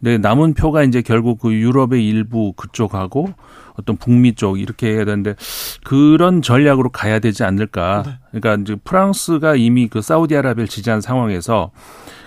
근데 0.00 0.16
남은 0.16 0.54
표가 0.54 0.82
이제 0.82 1.02
결국 1.02 1.40
그 1.40 1.52
유럽의 1.52 2.06
일부 2.06 2.52
그쪽하고 2.54 3.34
어떤 3.80 3.96
북미 3.96 4.34
쪽 4.34 4.60
이렇게 4.60 4.92
해야 4.92 5.04
되는데 5.04 5.34
그런 5.84 6.42
전략으로 6.42 6.90
가야 6.90 7.18
되지 7.18 7.44
않을까. 7.44 8.02
네. 8.06 8.12
그러니까 8.30 8.62
이제 8.62 8.76
프랑스가 8.82 9.56
이미 9.56 9.88
그 9.88 10.02
사우디아라비아를 10.02 10.68
지지한 10.68 11.00
상황에서 11.00 11.70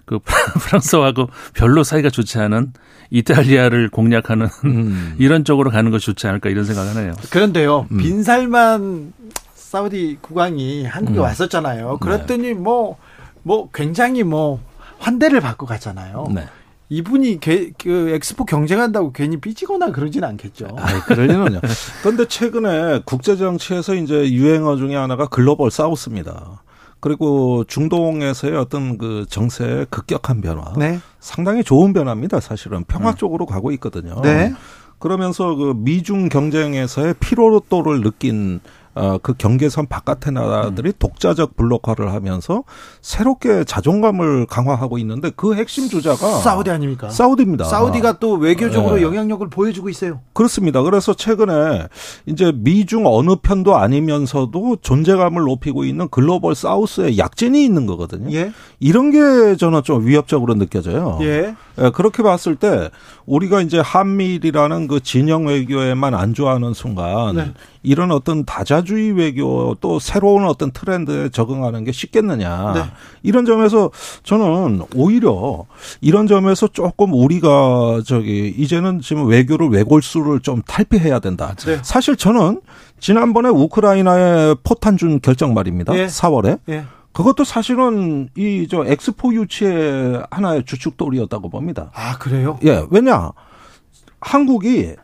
그 0.06 0.20
프랑스하고 0.60 1.30
별로 1.54 1.84
사이가 1.84 2.10
좋지 2.10 2.40
않은 2.40 2.74
이탈리아를 3.10 3.90
공략하는 3.90 4.48
음. 4.66 5.16
이런 5.20 5.46
쪽으로 5.46 5.70
가는 5.70 5.92
것이 5.92 6.08
좋지 6.08 6.28
않을까 6.28 6.50
이런 6.50 6.66
생각을 6.66 6.96
하네요. 6.96 7.14
그런데요. 7.30 7.88
음. 7.92 7.98
빈살만 7.98 9.14
사우디 9.54 10.18
국왕이 10.22 10.86
한국에 10.86 11.20
음. 11.20 11.24
왔었잖아요. 11.24 11.98
그랬더니 12.00 12.54
뭐뭐 12.54 12.90
네. 12.90 13.40
뭐 13.44 13.70
굉장히 13.72 14.24
뭐 14.24 14.60
환대를 15.00 15.42
받고 15.42 15.66
갔잖아요. 15.66 16.28
네. 16.34 16.46
이분이 16.94 17.40
게, 17.40 17.72
그 17.82 18.12
엑스포 18.12 18.46
경쟁한다고 18.46 19.14
괜히 19.14 19.38
삐지거나 19.38 19.92
그러진 19.92 20.24
않겠죠. 20.24 20.68
아, 20.78 21.04
그러지는요. 21.06 21.60
그런데 22.04 22.28
최근에 22.28 23.02
국제 23.04 23.36
정치에서 23.36 23.96
이제 23.96 24.32
유행어 24.32 24.76
중에 24.76 24.96
하나가 24.96 25.26
글로벌 25.26 25.72
사우스입니다. 25.72 26.62
그리고 27.00 27.64
중동에서의 27.64 28.56
어떤 28.56 29.00
그 29.00 29.26
정세의 29.28 29.88
급격한 29.90 30.42
변화, 30.42 30.72
네. 30.78 31.00
상당히 31.20 31.64
좋은 31.64 31.94
변화입니다. 31.94 32.40
사실은 32.40 32.84
평화 32.84 33.12
네. 33.12 33.18
쪽으로 33.18 33.48
가고 33.48 33.72
있거든요. 33.72 34.22
네. 34.22 34.54
그러면서 35.00 35.56
그 35.56 35.74
미중 35.76 36.30
경쟁에서의 36.30 37.16
피로도를 37.20 38.02
느낀 38.02 38.60
어, 38.96 39.18
그 39.22 39.34
경계선 39.34 39.88
바깥의 39.88 40.34
나라들이 40.34 40.90
음. 40.90 40.94
독자적 41.00 41.56
블록화를 41.56 42.14
하면서 42.14 42.64
새롭게 43.02 43.64
자존감을 43.64 44.46
강화하고 44.46 44.98
있는데 45.00 45.32
그 45.36 45.56
핵심 45.56 45.90
주자가 45.90 46.40
사우디 46.40 46.70
아닙니까? 46.70 47.10
사우디입니다. 47.10 47.66
사우디가 47.66 48.20
또 48.20 48.34
외교적으로 48.34 48.98
네. 48.98 49.02
영향력을 49.02 49.50
보여주고 49.50 49.90
있어요. 49.90 50.20
그렇습니다. 50.34 50.84
그래서 50.84 51.14
최근에 51.14 51.88
이제 52.28 52.52
미중 52.56 53.06
어느 53.08 53.36
편도 53.42 53.76
아니면서도 53.76 54.78
존재감을 54.82 55.42
높이고 55.44 55.86
있는 55.86 56.08
글로벌 56.10 56.54
사우스의 56.54 57.18
약진이 57.18 57.64
있는 57.64 57.88
거거든요. 57.88 58.32
예. 58.36 58.52
이런 58.80 59.10
게 59.10 59.56
저는 59.56 59.84
좀 59.84 60.06
위협적으로 60.06 60.56
느껴져요. 60.56 61.18
예. 61.22 61.56
예, 61.80 61.90
그렇게 61.90 62.22
봤을 62.22 62.56
때 62.56 62.90
우리가 63.26 63.62
이제 63.62 63.80
한미일이라는 63.80 64.88
그 64.88 65.00
진영 65.00 65.48
외교에만 65.48 66.14
안좋아하는 66.14 66.74
순간 66.74 67.36
네. 67.36 67.52
이런 67.82 68.12
어떤 68.12 68.46
다자 68.46 68.83
주의 68.84 69.12
외교 69.12 69.76
또 69.82 70.00
새로운 70.00 70.46
어떤 70.46 70.72
트렌드에 70.72 71.30
적응하는 71.30 71.84
게 71.84 71.92
쉽겠느냐 71.92 72.74
네. 72.74 72.82
이런 73.24 73.46
점에서 73.46 73.92
저는 74.24 74.84
오히려 74.96 75.66
이런 76.02 76.28
점에서 76.28 76.68
조금 76.68 77.14
우리가 77.14 78.02
저기 78.06 78.54
이제는 78.58 79.02
지금 79.02 79.28
외교를 79.28 79.70
외골수를 79.70 80.42
좀 80.42 80.62
탈피해야 80.62 81.20
된다. 81.20 81.56
네. 81.66 81.80
사실 81.84 82.16
저는 82.16 82.62
지난번에 83.00 83.50
우크라이나에 83.50 84.56
포탄 84.64 84.98
준 84.98 85.20
결정 85.20 85.54
말입니다. 85.54 85.96
예. 85.98 86.06
4월에. 86.08 86.60
예. 86.70 86.86
그것도 87.12 87.44
사실은 87.44 88.30
이 88.36 88.66
저 88.70 88.86
엑스포 88.86 89.34
유치의 89.36 90.24
하나의 90.32 90.64
주축돌이었다고 90.66 91.50
봅니다. 91.50 91.92
아, 91.94 92.18
그래요? 92.18 92.58
예. 92.66 92.86
왜냐? 92.90 93.32
한국이 94.20 94.96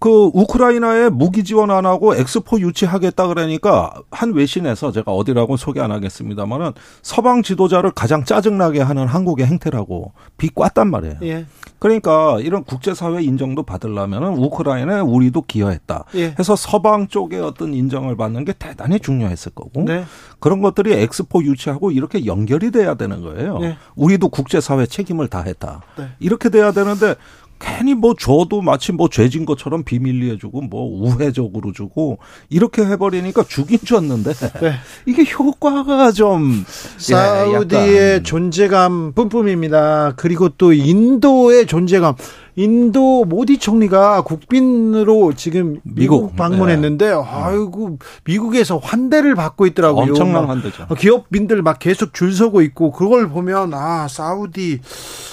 그 0.00 0.30
우크라이나에 0.32 1.10
무기 1.10 1.44
지원 1.44 1.70
안 1.70 1.84
하고 1.84 2.16
엑스포 2.16 2.58
유치하겠다 2.58 3.28
그러니까 3.28 3.92
한 4.10 4.32
외신에서 4.32 4.92
제가 4.92 5.12
어디라고 5.12 5.58
소개 5.58 5.78
안 5.80 5.92
하겠습니다만은 5.92 6.72
서방 7.02 7.42
지도자를 7.42 7.90
가장 7.90 8.24
짜증나게 8.24 8.80
하는 8.80 9.06
한국의 9.06 9.46
행태라고 9.46 10.12
비꼬았단 10.38 10.90
말이에요. 10.90 11.16
예. 11.24 11.44
그러니까 11.78 12.38
이런 12.40 12.64
국제사회 12.64 13.22
인정도 13.22 13.62
받으려면은 13.62 14.38
우크라이나에 14.38 15.00
우리도 15.00 15.42
기여했다. 15.42 16.06
예. 16.14 16.34
해서 16.38 16.56
서방 16.56 17.08
쪽의 17.08 17.42
어떤 17.42 17.74
인정을 17.74 18.16
받는 18.16 18.46
게 18.46 18.54
대단히 18.54 19.00
중요했을 19.00 19.52
거고 19.52 19.82
네. 19.82 20.04
그런 20.38 20.62
것들이 20.62 20.94
엑스포 20.94 21.42
유치하고 21.42 21.90
이렇게 21.90 22.24
연결이 22.24 22.70
돼야 22.70 22.94
되는 22.94 23.20
거예요. 23.20 23.58
예. 23.60 23.76
우리도 23.96 24.30
국제사회 24.30 24.86
책임을 24.86 25.28
다했다. 25.28 25.82
네. 25.98 26.08
이렇게 26.20 26.48
돼야 26.48 26.72
되는데 26.72 27.16
괜히 27.60 27.94
뭐 27.94 28.14
줘도 28.18 28.62
마치 28.62 28.90
뭐 28.90 29.08
죄진 29.08 29.44
것처럼 29.44 29.84
비밀리에 29.84 30.38
주고 30.38 30.62
뭐 30.62 30.82
우회적으로 30.82 31.72
주고 31.72 32.18
이렇게 32.48 32.82
해버리니까 32.82 33.44
죽인 33.44 33.78
줬는데 33.84 34.32
네. 34.32 34.72
이게 35.06 35.24
효과가 35.30 36.12
좀 36.12 36.64
사우디의 36.96 37.88
예, 37.90 38.22
존재감 38.22 39.12
뿜뿜입니다. 39.12 40.14
그리고 40.16 40.48
또 40.48 40.72
인도의 40.72 41.66
존재감 41.66 42.14
인도 42.56 43.24
모디 43.24 43.58
총리가 43.58 44.22
국빈으로 44.22 45.32
지금 45.34 45.80
미국, 45.82 46.22
미국 46.24 46.36
방문했는데 46.36 47.06
네. 47.06 47.12
아이고 47.12 47.98
미국에서 48.24 48.78
환대를 48.78 49.34
받고 49.34 49.66
있더라고요. 49.66 50.10
엄청난 50.10 50.46
환대죠. 50.46 50.86
기업인들 50.98 51.62
막 51.62 51.78
계속 51.78 52.14
줄 52.14 52.32
서고 52.32 52.62
있고 52.62 52.92
그걸 52.92 53.28
보면 53.28 53.74
아 53.74 54.08
사우디 54.08 54.80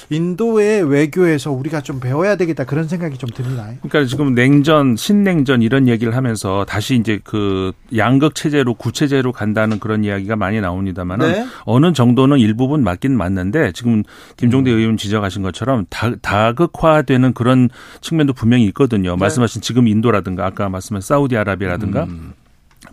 인도의 0.10 0.90
외교에서 0.90 1.52
우리가 1.52 1.82
좀 1.82 2.00
배워야 2.00 2.36
되겠다 2.38 2.64
그런 2.64 2.88
생각이 2.88 3.18
좀 3.18 3.30
듭니다. 3.30 3.68
그러니까 3.82 4.06
지금 4.06 4.34
냉전, 4.34 4.96
신냉전 4.96 5.62
이런 5.62 5.88
얘기를 5.88 6.16
하면서 6.16 6.66
다시 6.66 6.96
이제 6.96 7.20
그 7.24 7.74
양극 7.96 8.36
체제로 8.36 8.74
구체제로 8.74 9.32
간다는 9.32 9.80
그런 9.80 10.04
이야기가 10.04 10.36
많이 10.36 10.62
나옵니다만은 10.62 11.32
네. 11.32 11.46
어느 11.66 11.92
정도는 11.92 12.38
일부분 12.40 12.84
맞긴 12.84 13.18
맞는데 13.18 13.74
지금 13.74 14.04
김종대 14.38 14.72
음. 14.72 14.78
의원 14.78 14.98
지적하신 14.98 15.42
것처럼 15.42 15.86
다, 15.90 16.12
다극화 16.22 17.02
되는 17.08 17.34
그런 17.34 17.70
측면도 18.02 18.34
분명히 18.34 18.66
있거든요. 18.66 19.16
네. 19.16 19.18
말씀하신 19.18 19.64
지금 19.64 19.88
인도라든가 19.88 20.46
아까 20.46 20.70
말씀하신 20.70 21.08
사우디아라비아라든가 21.08 22.04
음. 22.04 22.34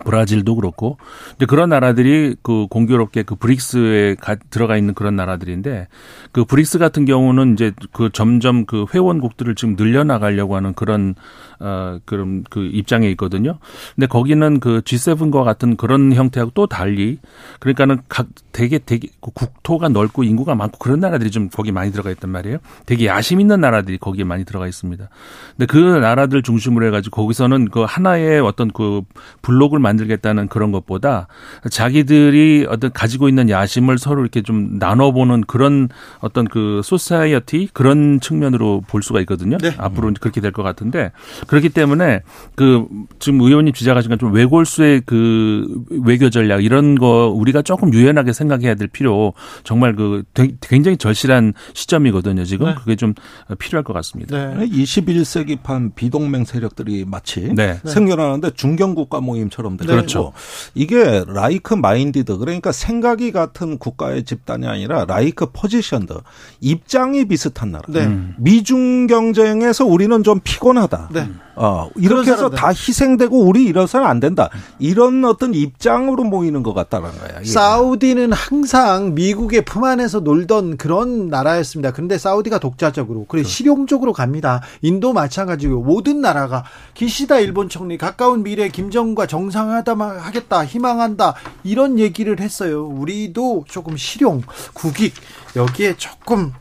브라질도 0.05 0.57
그렇고 0.57 0.97
근데 1.31 1.47
그런 1.47 1.69
나라들이 1.69 2.37
그 2.43 2.67
공교롭게 2.69 3.23
그 3.23 3.35
브릭스에 3.35 4.17
가, 4.17 4.37
들어가 4.51 4.77
있는 4.77 4.95
그런 4.95 5.17
나라들인데 5.17 5.89
그 6.33 6.45
브릭스 6.45 6.79
같은 6.79 7.05
경우는 7.05 7.55
이제 7.55 7.73
그 7.93 8.11
점점 8.13 8.67
그 8.67 8.87
회원국들을 8.93 9.55
지금 9.55 9.77
늘려 9.77 10.05
나가려고 10.05 10.57
하는 10.57 10.75
그런 10.75 11.15
어 11.61 11.99
그런 12.05 12.45
그 12.51 12.65
입장에 12.67 13.09
있거든요. 13.11 13.59
근데 13.95 14.07
거기는 14.07 14.61
그 14.61 14.81
G7과 14.81 15.45
같은 15.45 15.77
그런 15.77 16.13
형태하고 16.13 16.53
또 16.55 16.67
달리 16.67 17.19
그러니까는 17.61 18.01
각 18.09 18.27
되게 18.53 18.79
되게 18.79 19.09
그 19.21 19.31
국토가 19.33 19.89
넓고 19.89 20.25
인구가 20.25 20.55
많고 20.55 20.79
그런 20.79 21.01
나라들이 21.01 21.31
좀 21.31 21.49
거기 21.49 21.73
많이 21.73 21.93
들어가 21.93 22.11
있단 22.11 22.31
말이에요. 22.31 22.59
되게 22.87 23.07
야심 23.07 23.41
있는 23.41 23.61
나라들이 23.61 23.99
거기에 23.99 24.25
많이 24.25 24.45
들어가 24.45 24.67
있습니다. 24.67 25.09
근데 25.57 25.67
그 25.67 25.79
나라들 25.79 26.43
중심으로 26.43 26.87
해 26.87 26.91
가지고 26.91 27.23
거기서는 27.23 27.71
그 27.71 27.83
하나의 27.83 28.41
어떤 28.41 28.71
그 28.71 29.03
블록을 29.43 29.79
만들겠다는 29.85 30.49
그런 30.49 30.73
것보다 30.73 31.29
자기들이 31.71 32.67
어떤 32.69 32.93
가지고 32.93 33.29
있는 33.29 33.49
야심을 33.49 33.99
서로 33.99 34.23
이렇게 34.23 34.43
좀 34.43 34.79
나눠보는 34.79 35.43
그런 35.43 35.89
어떤 36.19 36.47
그 36.47 36.81
society 36.83 37.69
그런 37.73 38.19
측면으로 38.19 38.83
볼 38.89 39.03
수가 39.03 39.21
있거든요. 39.21 39.59
네. 39.59 39.73
앞으로 39.79 40.13
그렇게 40.21 40.41
될 40.41 40.55
것 40.55 40.63
같은데 40.63 41.11
그렇기 41.49 41.69
때문에 41.71 42.23
그 42.55 42.87
지금 43.19 43.41
의원님 43.41 43.75
지적하신 43.75 44.09
것 44.11 44.23
좀 44.23 44.33
외골수의 44.33 45.03
그 45.05 45.67
외교 45.91 46.31
전략 46.31 46.65
이런 46.65 46.95
거 46.95 47.29
우리가 47.29 47.63
조금 47.63 47.93
유연하게 47.93 48.33
생각해야 48.33 48.77
될 48.77 48.89
필요 48.89 49.33
정말 49.65 49.95
그 49.97 50.23
굉장히 50.61 50.97
절실한 50.97 51.53
시점이거든요. 51.75 52.45
지금 52.45 52.69
네. 52.69 52.75
그게 52.75 52.97
좀 52.97 53.15
필요할 53.59 53.83
것 53.85 53.93
같습니다. 53.93 54.55
네. 54.55 54.67
21세기판 54.67 55.95
비동맹 55.95 56.45
세력들이 56.45 57.05
마치 57.07 57.53
네. 57.55 57.79
생겨나는데 57.85 58.53
중견국가 58.53 59.21
모임처럼 59.21 59.74
되고 59.77 59.91
그렇죠. 59.91 60.33
이게 60.75 61.25
like-minded 61.27 62.39
그러니까 62.39 62.73
생각이 62.73 63.33
같은 63.33 63.79
국가의 63.79 64.25
집단이 64.25 64.67
아니라 64.67 65.05
like-positioned 65.05 66.15
입장이 66.61 67.27
비슷한 67.27 67.73
나라. 67.73 67.85
네. 67.89 68.09
미중 68.39 69.07
경쟁에서 69.07 69.85
우리는 69.85 70.23
좀 70.23 70.41
피곤하다. 70.43 71.11
네. 71.13 71.29
어, 71.57 71.89
이렇게 71.97 72.33
해서 72.33 72.51
다 72.51 72.69
희생되고 72.69 73.45
우리 73.45 73.65
이래서는 73.65 74.07
안 74.07 74.19
된다. 74.21 74.51
이런 74.79 75.25
어떤 75.25 75.55
입장으로 75.55 76.25
모이는 76.25 76.63
것 76.63 76.75
같다는 76.75 77.11
거야. 77.13 77.41
예. 77.41 77.45
사우디는 77.45 78.33
항상 78.33 79.15
미국의 79.15 79.65
품 79.65 79.85
안에서 79.85 80.21
놀던 80.21 80.77
그런 80.77 81.29
나라였습니다. 81.29 81.93
그런데 81.93 82.19
사우디가 82.19 82.59
독자적으로 82.59 83.27
그리고 83.29 83.49
실용적으로 83.49 84.13
갑니다. 84.13 84.63
인도 84.83 85.13
마찬가지고 85.13 85.83
모든 85.83 86.21
나라가 86.21 86.65
기시다 86.95 87.39
일본 87.39 87.69
총리 87.69 87.99
가까운 87.99 88.43
미래 88.43 88.69
김정은과 88.69 89.27
정 89.27 89.51
정상하다 89.55 89.95
하겠다 89.95 90.65
희망한다 90.65 91.35
이런 91.63 92.01
얘기를 92.01 92.41
했어요. 92.41 92.87
우리도 92.89 93.67
조금 93.69 93.97
실용 93.97 94.43
국익 94.73 95.15
여기에 95.55 95.97
조금 95.97 96.53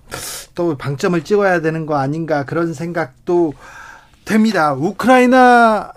또 0.54 0.78
방점을 0.78 1.24
찍어야 1.24 1.62
되는 1.62 1.88
거 1.88 1.96
아닌가 1.96 2.46
그런 2.46 2.76
생각도 2.76 3.54
됩니다. 4.26 4.74
우크라이나 4.74 5.92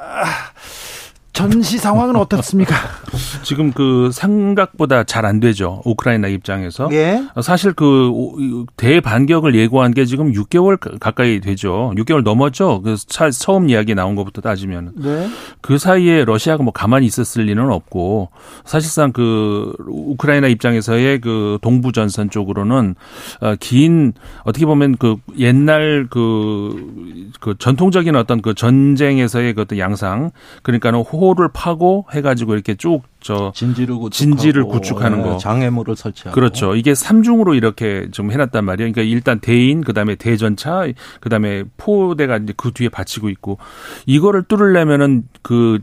전시 1.37 1.77
상황은 1.77 2.17
어떻습니까? 2.17 2.75
지금 3.45 3.71
그 3.71 4.11
생각보다 4.13 5.05
잘 5.05 5.27
안 5.27 5.41
되죠. 5.41 5.83
우크라이나 5.85 6.29
입장에서. 6.29 6.89
예. 6.93 7.23
사실 7.43 7.73
그 7.73 8.65
대반격을 8.77 9.55
예고한 9.55 9.93
게 9.93 10.05
지금 10.05 10.33
6개월 10.33 10.79
가까이 11.01 11.41
되죠. 11.41 11.93
6개월 11.97 12.23
넘었죠. 12.23 12.81
그 12.83 12.97
처음 13.07 13.69
이야기 13.69 13.95
나온 13.95 14.15
것부터 14.15 14.41
따지면. 14.41 14.93
네. 14.97 15.29
그 15.61 15.79
사이에 15.79 16.25
러시아가 16.25 16.63
뭐 16.63 16.73
가만히 16.73 17.07
있었을 17.07 17.45
리는 17.45 17.71
없고 17.71 18.31
사실상 18.65 19.13
그 19.13 19.75
우크라이나 19.87 20.47
입장에서의 20.47 21.21
그 21.21 21.59
동부 21.61 21.93
전선 21.93 22.31
쪽으로는 22.31 22.95
어, 23.41 23.55
긴 23.59 24.13
어떻게 24.45 24.65
보면 24.65 24.97
그 24.97 25.17
옛날 25.39 26.07
그, 26.09 27.31
그 27.41 27.57
전통적인 27.59 28.15
어떤 28.15 28.41
그 28.43 28.55
전쟁에서의 28.55 29.55
그 29.55 29.63
어떤 29.63 29.79
양상 29.79 30.31
그러니까는 30.63 31.01
호 31.01 31.26
호를 31.29 31.49
파고 31.53 32.07
해가지고 32.13 32.55
이렇게 32.55 32.75
쭉 32.75 33.03
저 33.27 33.51
진지를, 33.57 33.97
진지를 34.13 34.65
구축하는 34.67 35.21
거, 35.23 35.33
네, 35.33 35.39
장애물을 35.39 35.97
설치하고 35.97 36.33
그렇죠. 36.33 36.77
이게 36.77 36.95
삼중으로 36.95 37.55
이렇게 37.55 38.09
좀 38.13 38.31
해놨단 38.31 38.65
말이에요. 38.65 38.93
그러니까 38.93 39.03
일단 39.03 39.41
대인, 39.41 39.83
그다음에 39.83 40.15
대전차, 40.15 40.87
그다음에 41.21 41.65
포대가 41.77 42.37
이제 42.37 42.55
그 42.57 42.71
뒤에 42.71 42.89
받치고 42.89 43.29
있고 43.31 43.59
이거를 44.07 44.45
뚫으려면은 44.45 45.25
그 45.43 45.81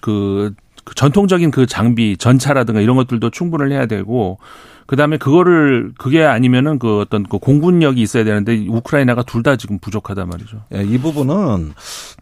그, 0.00 0.54
그 0.84 0.94
전통적인 0.94 1.50
그 1.50 1.66
장비, 1.66 2.16
전차라든가 2.16 2.80
이런 2.80 2.96
것들도 2.96 3.28
충분을 3.28 3.70
해야 3.70 3.84
되고 3.84 4.38
그다음에 4.88 5.18
그거를 5.18 5.92
그게 5.98 6.24
아니면은 6.24 6.78
그 6.78 7.00
어떤 7.00 7.22
그 7.22 7.38
공군력이 7.38 8.00
있어야 8.00 8.24
되는데 8.24 8.66
우크라이나가 8.68 9.22
둘 9.22 9.42
다 9.42 9.56
지금 9.56 9.78
부족하단 9.78 10.28
말이죠. 10.28 10.62
예, 10.74 10.82
이 10.82 10.98
부분은 10.98 11.74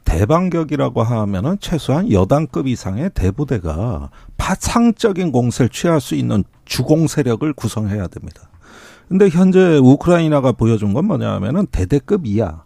대반격이라고 0.04 1.02
하면은 1.02 1.56
최소한 1.60 2.10
여단급 2.10 2.66
이상의 2.66 3.10
대부대가 3.14 4.10
파상적인 4.36 5.30
공세를 5.32 5.68
취할 5.70 6.00
수 6.00 6.14
있는 6.16 6.42
주공 6.64 7.06
세력을 7.06 7.50
구성해야 7.52 8.08
됩니다. 8.08 8.42
근데 9.08 9.28
현재 9.28 9.78
우크라이나가 9.78 10.50
보여준 10.50 10.92
건 10.92 11.04
뭐냐면은 11.06 11.66
대대급 11.66 12.26
이하 12.26 12.64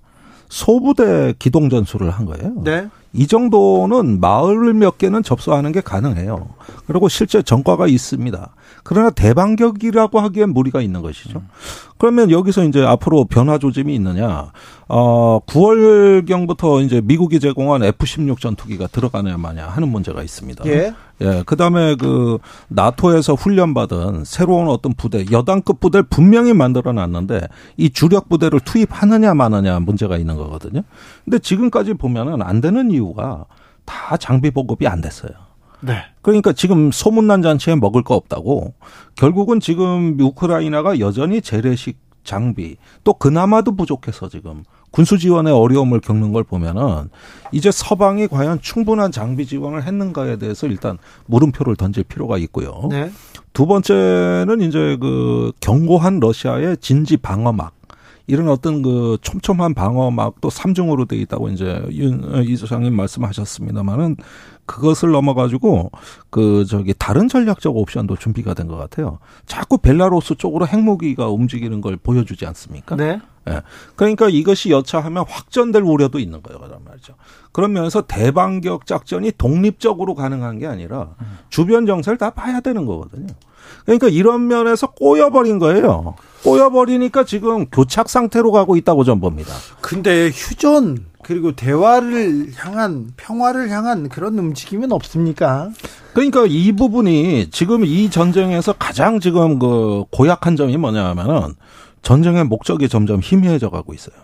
소부대 0.48 1.34
기동 1.38 1.68
전술을 1.68 2.10
한 2.10 2.24
거예요. 2.24 2.54
네. 2.64 2.88
이 3.12 3.26
정도는 3.26 4.18
마을 4.20 4.72
몇 4.72 4.96
개는 4.96 5.22
접수하는 5.22 5.72
게 5.72 5.80
가능해요. 5.82 6.48
그리고 6.86 7.08
실제 7.08 7.42
전과가 7.42 7.86
있습니다. 7.86 8.54
그러나 8.82 9.10
대반격이라고 9.10 10.20
하기엔 10.20 10.52
무리가 10.52 10.80
있는 10.80 11.02
것이죠. 11.02 11.38
음. 11.40 11.48
그러면 11.98 12.30
여기서 12.30 12.64
이제 12.64 12.82
앞으로 12.82 13.24
변화 13.26 13.58
조짐이 13.58 13.94
있느냐? 13.94 14.52
어, 14.88 15.40
9월경부터 15.46 16.84
이제 16.84 17.00
미국이 17.02 17.38
제공한 17.40 17.82
F-16 17.84 18.40
전투기가 18.40 18.86
들어가냐 18.86 19.36
마냐 19.36 19.66
하는 19.66 19.88
문제가 19.88 20.22
있습니다. 20.22 20.64
예. 20.66 20.94
예. 21.20 21.42
그 21.44 21.56
다음에 21.56 21.96
그 21.96 22.38
나토에서 22.68 23.34
훈련받은 23.34 24.24
새로운 24.24 24.68
어떤 24.68 24.94
부대, 24.94 25.26
여단급 25.30 25.80
부대를 25.80 26.04
분명히 26.04 26.54
만들어 26.54 26.92
놨는데 26.92 27.42
이 27.76 27.90
주력 27.90 28.28
부대를 28.30 28.60
투입하느냐 28.60 29.34
마느냐 29.34 29.78
문제가 29.80 30.16
있는 30.16 30.36
거거든요. 30.36 30.82
근데 31.24 31.38
지금까지 31.38 31.94
보면은 31.94 32.40
안 32.40 32.60
되는 32.60 32.90
이유가 32.90 33.44
다 33.84 34.16
장비 34.16 34.50
보급이 34.50 34.86
안 34.86 35.00
됐어요. 35.00 35.32
네. 35.80 36.02
그러니까 36.22 36.52
지금 36.52 36.90
소문난 36.92 37.42
잔치에 37.42 37.76
먹을 37.76 38.02
거 38.02 38.14
없다고 38.14 38.74
결국은 39.14 39.60
지금 39.60 40.16
우크라이나가 40.20 40.98
여전히 40.98 41.40
재래식 41.40 41.98
장비 42.24 42.76
또 43.02 43.14
그나마도 43.14 43.74
부족해서 43.76 44.28
지금 44.28 44.62
군수 44.90 45.18
지원에 45.18 45.50
어려움을 45.50 46.00
겪는 46.00 46.32
걸 46.32 46.44
보면은 46.44 47.08
이제 47.52 47.70
서방이 47.70 48.28
과연 48.28 48.60
충분한 48.60 49.12
장비 49.12 49.46
지원을 49.46 49.84
했는가에 49.84 50.36
대해서 50.36 50.66
일단 50.66 50.98
물음표를 51.26 51.76
던질 51.76 52.04
필요가 52.04 52.38
있고요. 52.38 52.88
네. 52.90 53.10
두 53.52 53.66
번째는 53.66 54.60
이제 54.60 54.96
그 55.00 55.52
경고한 55.60 56.20
러시아의 56.20 56.76
진지 56.78 57.16
방어막 57.16 57.74
이런 58.26 58.48
어떤 58.48 58.80
그 58.82 59.18
촘촘한 59.22 59.74
방어막도 59.74 60.50
삼중으로 60.50 61.06
돼 61.06 61.16
있다고 61.16 61.48
이제 61.48 61.82
윤 61.90 62.44
이소장님 62.46 62.94
말씀하셨습니다만은 62.94 64.16
그것을 64.70 65.11
넘어가지고 65.11 65.90
그 66.30 66.64
저기 66.64 66.94
다른 66.96 67.26
전략적 67.26 67.76
옵션도 67.76 68.16
준비가 68.16 68.54
된 68.54 68.68
것 68.70 68.76
같아요. 68.76 69.18
자꾸 69.46 69.78
벨라루스 69.78 70.37
쪽으로 70.37 70.64
핵무기가 70.68 71.28
움직이는 71.28 71.80
걸 71.80 71.96
보여주지 71.96 72.46
않습니까? 72.46 72.94
네. 72.94 73.20
예. 73.48 73.62
그러니까 73.96 74.28
이것이 74.28 74.70
여차하면 74.70 75.24
확전될 75.26 75.83
우려도 75.83 76.20
있는 76.20 76.40
거예요. 76.40 76.61
그런 76.61 76.85
말이죠. 76.85 77.14
그러면서 77.50 78.02
대반격 78.02 78.87
작전이 78.87 79.33
독립적으로 79.37 80.14
가능한 80.14 80.61
게 80.61 80.68
아니라 80.68 81.14
주변 81.48 81.85
정세를 81.87 82.16
다 82.16 82.30
봐야 82.30 82.61
되는 82.61 82.87
거거든요. 82.87 83.26
그러니까 83.87 84.06
이런 84.09 84.46
면에서 84.46 84.88
꼬여버린 84.92 85.59
거예요. 85.59 86.14
꼬여버리니까 86.44 87.24
지금 87.24 87.66
교착 87.66 88.09
상태로 88.09 88.52
가고 88.52 88.76
있다고 88.76 89.02
전 89.02 89.20
봅니다. 89.20 89.52
근데 89.80 90.30
휴전 90.33 91.09
그리고 91.22 91.52
대화를 91.52 92.48
향한 92.56 93.11
평화를 93.16 93.70
향한 93.70 94.09
그런 94.09 94.38
움직임은 94.38 94.90
없습니까? 94.92 95.70
그러니까 96.12 96.44
이 96.48 96.72
부분이 96.72 97.50
지금 97.50 97.85
이 97.85 98.11
전쟁에서 98.11 98.72
가장 98.72 99.20
지금 99.20 99.59
그 99.59 100.04
고약한 100.11 100.56
점이 100.56 100.76
뭐냐면은 100.76 101.54
전쟁의 102.02 102.44
목적이 102.44 102.88
점점 102.88 103.20
희미해져 103.22 103.70
가고 103.70 103.92
있어요. 103.94 104.14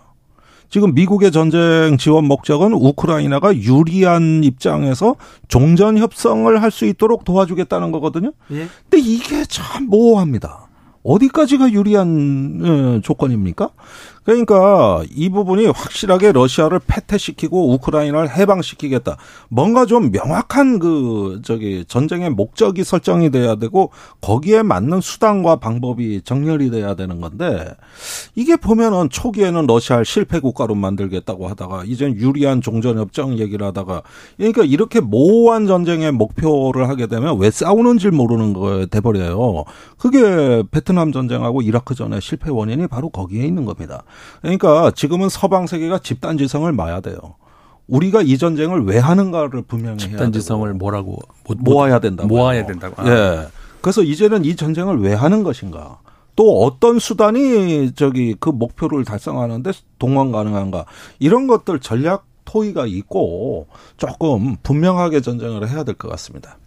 지금 0.69 0.95
미국의 0.95 1.31
전쟁 1.31 1.97
지원 1.97 2.25
목적은 2.25 2.73
우크라이나가 2.73 3.55
유리한 3.57 4.43
입장에서 4.43 5.15
종전 5.47 5.97
협상을 5.99 6.61
할 6.61 6.71
수 6.73 6.87
있도록 6.87 7.25
도와주겠다는 7.25 7.93
거거든요. 7.93 8.33
예? 8.51 8.67
근데 8.91 8.99
이게 8.99 9.45
참 9.45 9.87
모호합니다. 9.87 10.67
어디까지가 11.05 11.71
유리한 11.71 12.61
어, 12.65 13.01
조건입니까? 13.01 13.69
그러니까 14.27 15.05
이 15.15 15.29
부분이 15.29 15.67
확실하게 15.67 16.33
러시아를 16.33 16.81
패퇴시키고 16.85 17.73
우크라이나를 17.75 18.37
해방시키겠다. 18.37 19.17
뭔가 19.49 19.87
좀 19.87 20.11
명확한 20.11 20.81
그 20.81 21.41
저기 21.45 21.85
전쟁의 21.87 22.31
목적이 22.31 22.83
설정이 22.83 23.31
돼야 23.31 23.55
되고 23.55 23.93
거기에 24.21 24.65
맞는 24.65 25.01
수단과 25.01 25.57
방법이 25.57 26.23
정렬이 26.25 26.73
돼야 26.73 26.97
되는 26.97 27.21
건데 27.21 27.69
이게 28.35 28.57
보면은 28.57 29.11
초기에는 29.11 29.65
러시아를 29.69 30.05
실패 30.05 30.41
국가로 30.41 30.75
만들겠다고 30.75 31.47
하다가 31.47 31.85
이젠 31.87 32.17
유리한 32.17 32.61
종전 32.61 32.99
협정 32.99 33.39
얘기를 33.39 33.65
하다가 33.65 34.03
그러니까 34.39 34.65
이렇게 34.65 34.99
모호한 34.99 35.69
전쟁의 35.69 36.11
목표를 36.11 36.89
하게 36.89 37.07
되면 37.07 37.39
왜 37.39 37.53
싸우는지 37.53 38.11
모르는 38.11 38.55
거에 38.55 38.87
돼 38.87 39.01
버려요. 39.01 39.63
그게 39.99 40.65
베트남 40.69 41.13
전쟁하고 41.13 41.63
이라크 41.63 41.95
전의 41.95 42.21
실패 42.21 42.51
원인이 42.51 42.89
바로 42.89 43.09
거기에 43.09 43.47
있는 43.47 43.65
겁니다. 43.65 44.03
그러니까 44.43 44.91
지금은 44.95 45.29
서방 45.29 45.67
세계가 45.67 45.99
집단 46.01 46.39
지성을 46.39 46.71
마야 46.73 47.01
돼요. 47.01 47.17
우리가 47.89 48.23
이 48.23 48.37
전쟁을 48.37 48.85
왜 48.85 48.99
하는가를 48.99 49.63
분명히 49.63 49.99
집단 49.99 50.33
지성을 50.33 50.73
뭐라고 50.75 51.19
모아야 51.59 51.99
된다고 52.01 52.29
모아야 52.29 52.67
된다고. 52.67 53.01
아. 53.01 53.09
예. 53.09 53.47
그래서 53.81 54.03
이제는 54.03 54.45
이 54.45 54.57
전쟁을 54.57 55.01
왜 55.01 55.15
하는 55.15 55.43
것인가? 55.45 55.99
또 56.35 56.63
어떤 56.65 56.99
수단이 56.99 57.93
저기 57.95 58.35
그 58.39 58.51
목표를 58.51 59.05
달성하는데 59.05 59.71
동원 59.99 60.33
가능한가? 60.33 60.85
이런 61.19 61.47
것들 61.47 61.79
전략 61.81 62.27
토의가 62.45 62.87
있고 62.87 63.69
조금 63.97 64.57
분명하게 64.63 65.21
전쟁을 65.21 65.69
해야 65.69 65.83
될 65.85 65.95
것 65.95 66.09
같습니다. 66.11 66.59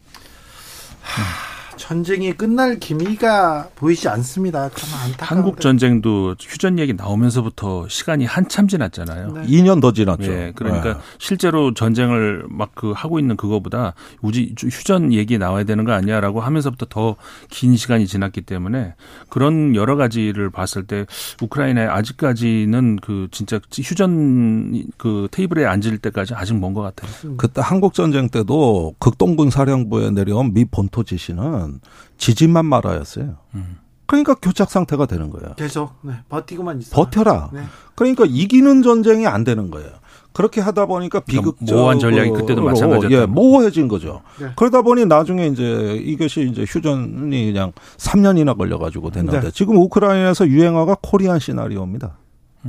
하... 1.02 1.59
전쟁이 1.80 2.34
끝날 2.34 2.78
기미가 2.78 3.70
보이지 3.76 4.10
않습니다. 4.10 4.70
한국 5.18 5.62
전쟁도 5.62 6.36
휴전 6.40 6.78
얘기 6.78 6.94
나오면서부터 6.94 7.88
시간이 7.88 8.26
한참 8.26 8.68
지났잖아요. 8.68 9.32
네. 9.32 9.42
2년 9.48 9.82
더 9.82 9.94
지났죠. 9.94 10.30
네, 10.30 10.52
그러니까 10.56 10.94
네. 10.94 11.00
실제로 11.18 11.74
전쟁을 11.74 12.46
막 12.50 12.70
그 12.76 12.94
하고 12.96 13.20
있는 13.20 13.36
그거보다 13.36 13.94
우지 14.22 14.54
휴전 14.58 15.12
얘기 15.12 15.38
나와야 15.38 15.64
되는 15.66 15.84
거 15.86 15.92
아니야라고 15.92 16.40
하면서부터 16.40 16.86
더 16.86 17.16
긴 17.50 17.76
시간이 17.76 18.06
지났기 18.08 18.42
때문에 18.42 18.94
그런 19.30 19.76
여러 19.76 19.96
가지를 19.96 20.50
봤을 20.50 20.84
때 20.86 21.06
우크라이나에 21.42 21.88
아직까지는 21.88 22.98
그 23.02 23.28
진짜 23.32 23.60
휴전 23.74 24.84
그 24.98 25.28
테이블에 25.32 25.66
앉을 25.66 25.98
때까지 25.98 26.36
아직 26.36 26.58
먼 26.58 26.74
것 26.74 26.82
같아요. 26.82 27.36
그때 27.38 27.62
한국 27.64 27.94
전쟁 27.94 28.30
때도 28.30 28.96
극동군 29.00 29.50
사령부에 29.50 30.12
내려온 30.12 30.54
미 30.54 30.66
본토 30.66 31.04
지시는 31.04 31.69
보면 31.70 31.82
지진만 32.18 32.66
말아였어요. 32.66 33.36
음. 33.56 33.78
그러니까 34.06 34.34
교착 34.34 34.72
상태가 34.72 35.06
되는 35.06 35.30
거예요. 35.30 35.54
계속 35.56 35.94
네, 36.02 36.14
버티고만 36.30 36.80
있어. 36.80 36.96
버텨라. 36.96 37.52
네. 37.54 37.62
그러니까 37.94 38.26
이기는 38.28 38.82
전쟁이 38.82 39.28
안 39.28 39.44
되는 39.44 39.70
거예요. 39.70 39.90
그렇게 40.34 40.62
하다 40.62 40.88
보니까 40.88 41.20
비극적 41.20 41.60
그러니까 41.60 41.76
모호한 41.76 42.00
전략이 42.00 42.32
그때도 42.32 42.64
마찬가지였죠. 42.64 43.16
예, 43.16 43.26
모호해진 43.26 43.88
거죠. 43.88 44.22
네. 44.40 44.48
그러다 44.56 44.82
보니 44.82 45.06
나중에 45.06 45.48
이제 45.48 45.96
이것이 46.04 46.50
이제 46.50 46.66
휴전이 46.68 47.52
그냥 47.52 47.72
3년이나 47.98 48.58
걸려 48.58 48.80
가지고 48.80 49.12
됐는데 49.12 49.42
네. 49.42 49.52
지금 49.52 49.78
우크라이나에서 49.78 50.48
유행어가 50.48 50.98
코리안 51.02 51.40
시나리오입니다. 51.40 52.18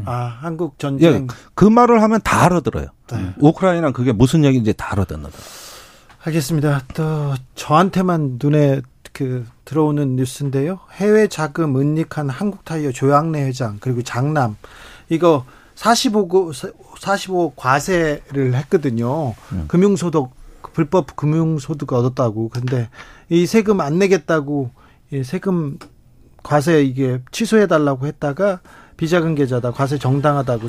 아 0.04 0.12
한국 0.40 0.78
전쟁. 0.78 1.14
예, 1.14 1.26
그 1.54 1.64
말을 1.64 2.02
하면 2.02 2.20
다 2.22 2.44
알아들어요. 2.44 2.86
네. 3.12 3.34
우크라이나 3.38 3.92
그게 3.92 4.12
무슨 4.12 4.44
얘기인지 4.44 4.74
다 4.74 4.92
알아듣는다. 4.92 5.36
알겠습니다. 6.22 6.83
또 6.94 7.35
저한테만 7.54 8.38
눈에 8.42 8.83
그 9.12 9.46
들어오는 9.64 10.16
뉴스인데요. 10.16 10.80
해외 10.92 11.28
자금 11.28 11.76
은닉한 11.76 12.28
한국 12.28 12.64
타이어 12.64 12.92
조양래 12.92 13.42
회장 13.42 13.78
그리고 13.80 14.02
장남 14.02 14.56
이거 15.09 15.44
45고 15.76 16.52
45 16.98 17.54
과세를 17.56 18.54
했거든요. 18.54 19.35
음. 19.52 19.64
금융소득 19.66 20.28
불법 20.74 21.16
금융소득 21.16 21.90
얻었다고. 21.92 22.50
근데 22.50 22.90
이 23.30 23.46
세금 23.46 23.80
안 23.80 23.98
내겠다고 23.98 24.70
이 25.12 25.24
세금 25.24 25.78
과세 26.42 26.83
이게 26.83 27.20
취소해 27.33 27.66
달라고 27.66 28.06
했다가 28.06 28.61
비자금 29.00 29.34
계좌다 29.34 29.70
과세 29.70 29.96
정당하다고 29.98 30.68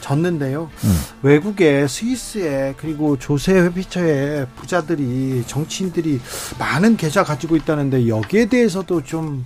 졌는데요. 0.00 0.68
음. 0.82 1.00
외국에 1.22 1.86
스위스에 1.86 2.74
그리고 2.76 3.16
조세 3.16 3.52
회피처에 3.52 4.46
부자들이 4.56 5.44
정치인들이 5.46 6.20
많은 6.58 6.96
계좌 6.96 7.22
가지고 7.22 7.54
있다는데 7.54 8.08
여기에 8.08 8.46
대해서도 8.46 9.02
좀좀 9.04 9.44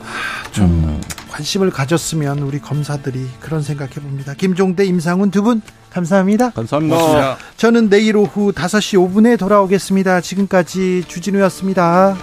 아, 0.00 0.50
좀 0.52 0.66
음. 0.66 1.00
관심을 1.30 1.70
가졌으면 1.70 2.40
우리 2.40 2.60
검사들이 2.60 3.26
그런 3.40 3.62
생각해 3.62 3.94
봅니다. 3.94 4.34
김종대, 4.34 4.84
임상훈 4.84 5.30
두 5.30 5.42
분 5.42 5.62
감사합니다. 5.88 6.50
감사합니다. 6.50 7.32
어, 7.32 7.36
저는 7.56 7.88
내일 7.88 8.16
오후 8.18 8.52
5시 8.52 8.98
5분에 8.98 9.38
돌아오겠습니다. 9.38 10.20
지금까지 10.20 11.04
주진우였습니다. 11.08 12.16